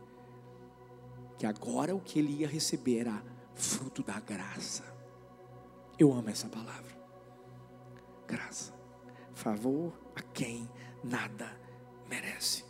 que 1.38 1.46
agora 1.46 1.94
o 1.94 2.00
que 2.00 2.18
ele 2.18 2.40
ia 2.40 2.48
receber 2.48 3.00
era 3.00 3.22
fruto 3.54 4.02
da 4.02 4.18
graça. 4.18 4.84
Eu 5.98 6.12
amo 6.12 6.28
essa 6.28 6.48
palavra. 6.48 6.98
Graça. 8.26 8.79
Favor 9.40 9.90
a 10.14 10.20
quem 10.20 10.68
nada 11.02 11.50
merece. 12.10 12.62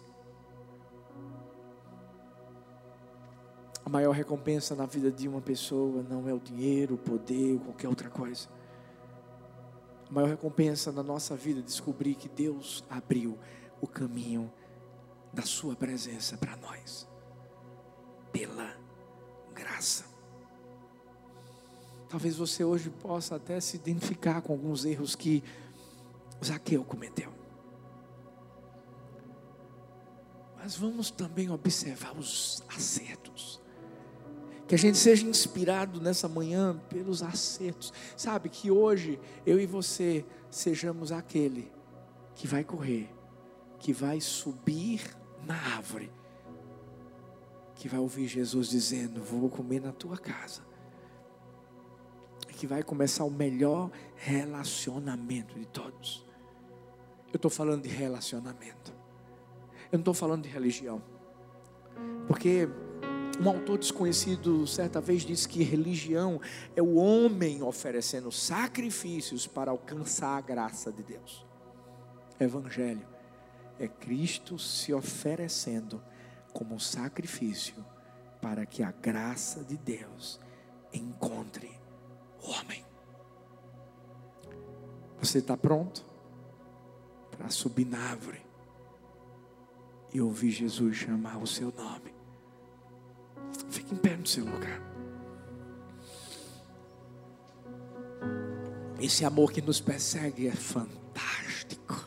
A 3.84 3.90
maior 3.90 4.12
recompensa 4.12 4.76
na 4.76 4.86
vida 4.86 5.10
de 5.10 5.26
uma 5.26 5.40
pessoa 5.40 6.00
não 6.04 6.28
é 6.28 6.32
o 6.32 6.38
dinheiro, 6.38 6.94
o 6.94 6.98
poder 6.98 7.54
ou 7.54 7.58
qualquer 7.58 7.88
outra 7.88 8.08
coisa. 8.08 8.48
A 10.08 10.12
maior 10.12 10.28
recompensa 10.28 10.92
na 10.92 11.02
nossa 11.02 11.34
vida 11.34 11.58
é 11.58 11.62
descobrir 11.64 12.14
que 12.14 12.28
Deus 12.28 12.84
abriu 12.88 13.36
o 13.80 13.86
caminho 13.88 14.48
da 15.32 15.42
Sua 15.42 15.74
presença 15.74 16.36
para 16.36 16.56
nós, 16.56 17.08
pela 18.30 18.76
graça. 19.52 20.04
Talvez 22.08 22.36
você 22.36 22.62
hoje 22.62 22.90
possa 22.90 23.34
até 23.34 23.60
se 23.60 23.76
identificar 23.76 24.40
com 24.40 24.52
alguns 24.52 24.84
erros 24.84 25.16
que 25.16 25.42
Zaqueu 26.44 26.84
cometeu. 26.84 27.32
Mas 30.62 30.76
vamos 30.76 31.10
também 31.10 31.50
observar 31.50 32.16
os 32.16 32.62
acertos. 32.68 33.60
Que 34.68 34.74
a 34.74 34.78
gente 34.78 34.98
seja 34.98 35.26
inspirado 35.26 36.00
nessa 36.00 36.28
manhã 36.28 36.78
pelos 36.88 37.22
acertos. 37.22 37.92
Sabe, 38.16 38.48
que 38.48 38.70
hoje 38.70 39.18
eu 39.44 39.58
e 39.58 39.66
você 39.66 40.24
sejamos 40.50 41.10
aquele 41.10 41.72
que 42.34 42.46
vai 42.46 42.62
correr, 42.62 43.12
que 43.78 43.92
vai 43.92 44.20
subir 44.20 45.16
na 45.44 45.54
árvore, 45.54 46.12
que 47.74 47.88
vai 47.88 47.98
ouvir 47.98 48.28
Jesus 48.28 48.68
dizendo: 48.68 49.24
Vou 49.24 49.48
comer 49.48 49.80
na 49.80 49.92
tua 49.92 50.18
casa. 50.18 50.62
Que 52.48 52.66
vai 52.66 52.82
começar 52.82 53.24
o 53.24 53.30
melhor 53.30 53.90
relacionamento 54.14 55.58
de 55.58 55.66
todos. 55.66 56.29
Eu 57.32 57.36
estou 57.36 57.50
falando 57.50 57.82
de 57.82 57.88
relacionamento. 57.88 58.92
Eu 59.92 59.98
não 59.98 60.00
estou 60.00 60.14
falando 60.14 60.42
de 60.42 60.48
religião. 60.48 61.02
Porque 62.26 62.68
um 63.40 63.48
autor 63.48 63.78
desconhecido 63.78 64.66
certa 64.66 65.00
vez 65.00 65.22
disse 65.22 65.48
que 65.48 65.62
religião 65.62 66.40
é 66.74 66.82
o 66.82 66.96
homem 66.96 67.62
oferecendo 67.62 68.30
sacrifícios 68.32 69.46
para 69.46 69.70
alcançar 69.70 70.36
a 70.36 70.40
graça 70.40 70.92
de 70.92 71.02
Deus. 71.02 71.46
Evangelho 72.38 73.06
é 73.78 73.88
Cristo 73.88 74.58
se 74.58 74.92
oferecendo 74.92 76.02
como 76.52 76.78
sacrifício 76.80 77.84
para 78.42 78.66
que 78.66 78.82
a 78.82 78.90
graça 78.90 79.62
de 79.64 79.76
Deus 79.76 80.40
encontre 80.92 81.70
o 82.42 82.50
homem. 82.50 82.84
Você 85.18 85.38
está 85.38 85.56
pronto 85.56 86.09
para 87.40 87.48
subir 87.48 87.86
na 87.86 87.98
árvore 87.98 88.44
e 90.12 90.20
ouvir 90.20 90.50
Jesus 90.50 90.94
chamar 90.94 91.38
o 91.38 91.46
seu 91.46 91.72
nome? 91.72 92.12
Fique 93.70 93.94
em 93.94 93.96
pé 93.96 94.14
no 94.14 94.26
seu 94.26 94.44
lugar. 94.44 94.78
Esse 99.00 99.24
amor 99.24 99.50
que 99.50 99.62
nos 99.62 99.80
persegue 99.80 100.48
é 100.48 100.52
fantástico. 100.54 102.06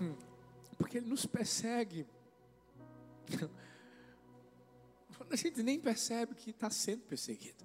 Hum, 0.00 0.14
porque 0.78 0.98
ele 0.98 1.08
nos 1.08 1.26
persegue. 1.26 2.06
A 5.28 5.34
gente 5.34 5.64
nem 5.64 5.80
percebe 5.80 6.36
que 6.36 6.50
está 6.50 6.70
sendo 6.70 7.02
perseguido. 7.06 7.64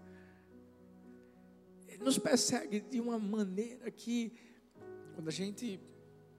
Ele 1.88 2.04
nos 2.04 2.18
persegue 2.18 2.80
de 2.80 3.00
uma 3.00 3.20
maneira 3.20 3.92
que, 3.92 4.34
quando 5.18 5.30
a 5.30 5.32
gente, 5.32 5.80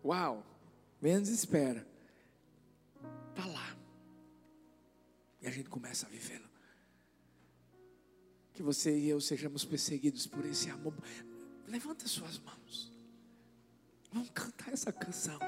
uau, 0.04 0.46
menos 1.02 1.28
espera, 1.30 1.84
está 3.30 3.44
lá. 3.44 3.76
E 5.42 5.48
a 5.48 5.50
gente 5.50 5.68
começa 5.68 6.06
a 6.06 6.08
vivê-lo. 6.08 6.48
Que 8.54 8.62
você 8.62 8.96
e 8.96 9.08
eu 9.08 9.20
sejamos 9.20 9.64
perseguidos 9.64 10.28
por 10.28 10.44
esse 10.46 10.70
amor. 10.70 10.94
Levanta 11.66 12.06
suas 12.06 12.38
mãos. 12.38 12.92
Vamos 14.12 14.30
cantar 14.30 14.72
essa 14.72 14.92
canção. 14.92 15.40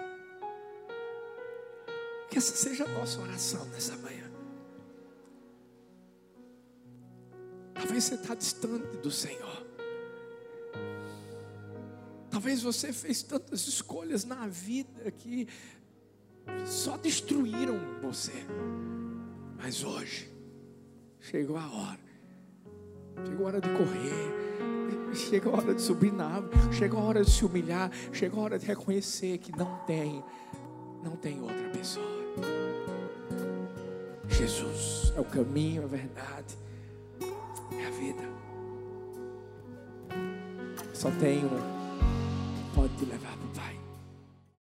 Que 2.29 2.39
essa 2.39 2.57
seja 2.57 2.85
a 2.85 2.89
nossa 2.89 3.21
oração 3.21 3.65
nessa 3.67 3.97
manhã. 3.99 4.29
Talvez 7.75 8.03
você 8.03 8.17
está 8.17 8.35
distante 8.35 8.97
do 8.97 9.11
Senhor. 9.13 9.70
Talvez 12.31 12.63
você 12.63 12.93
fez 12.93 13.23
tantas 13.23 13.67
escolhas 13.67 14.25
na 14.25 14.47
vida 14.47 15.11
que 15.11 15.49
só 16.65 16.97
destruíram 16.97 17.79
você. 18.01 18.33
Mas 19.57 19.83
hoje 19.83 20.31
chegou 21.21 21.57
a 21.57 21.69
hora. 21.69 22.01
Chegou 23.27 23.47
a 23.47 23.49
hora 23.49 23.61
de 23.61 23.69
correr. 23.71 24.51
Chegou 25.13 25.55
a 25.55 25.59
hora 25.59 25.75
de 25.75 25.83
subir 25.83 26.13
na 26.13 26.27
árvore. 26.27 26.73
Chegou 26.73 27.01
a 27.01 27.03
hora 27.03 27.25
de 27.25 27.31
se 27.31 27.45
humilhar. 27.45 27.91
Chegou 28.13 28.41
a 28.41 28.45
hora 28.45 28.59
de 28.59 28.67
reconhecer 28.67 29.39
que 29.39 29.51
não 29.57 29.79
tem, 29.87 30.23
não 31.03 31.17
tem 31.17 31.41
outra 31.41 31.69
pessoa. 31.71 32.21
Jesus 34.29 35.13
é 35.17 35.21
o 35.21 35.25
caminho, 35.25 35.83
a 35.85 35.87
verdade, 35.87 36.57
é 37.73 37.87
a 37.87 37.91
vida. 37.91 38.23
Só 40.95 41.11
tem 41.13 41.45
um. 41.45 41.80
levado. 43.07 43.50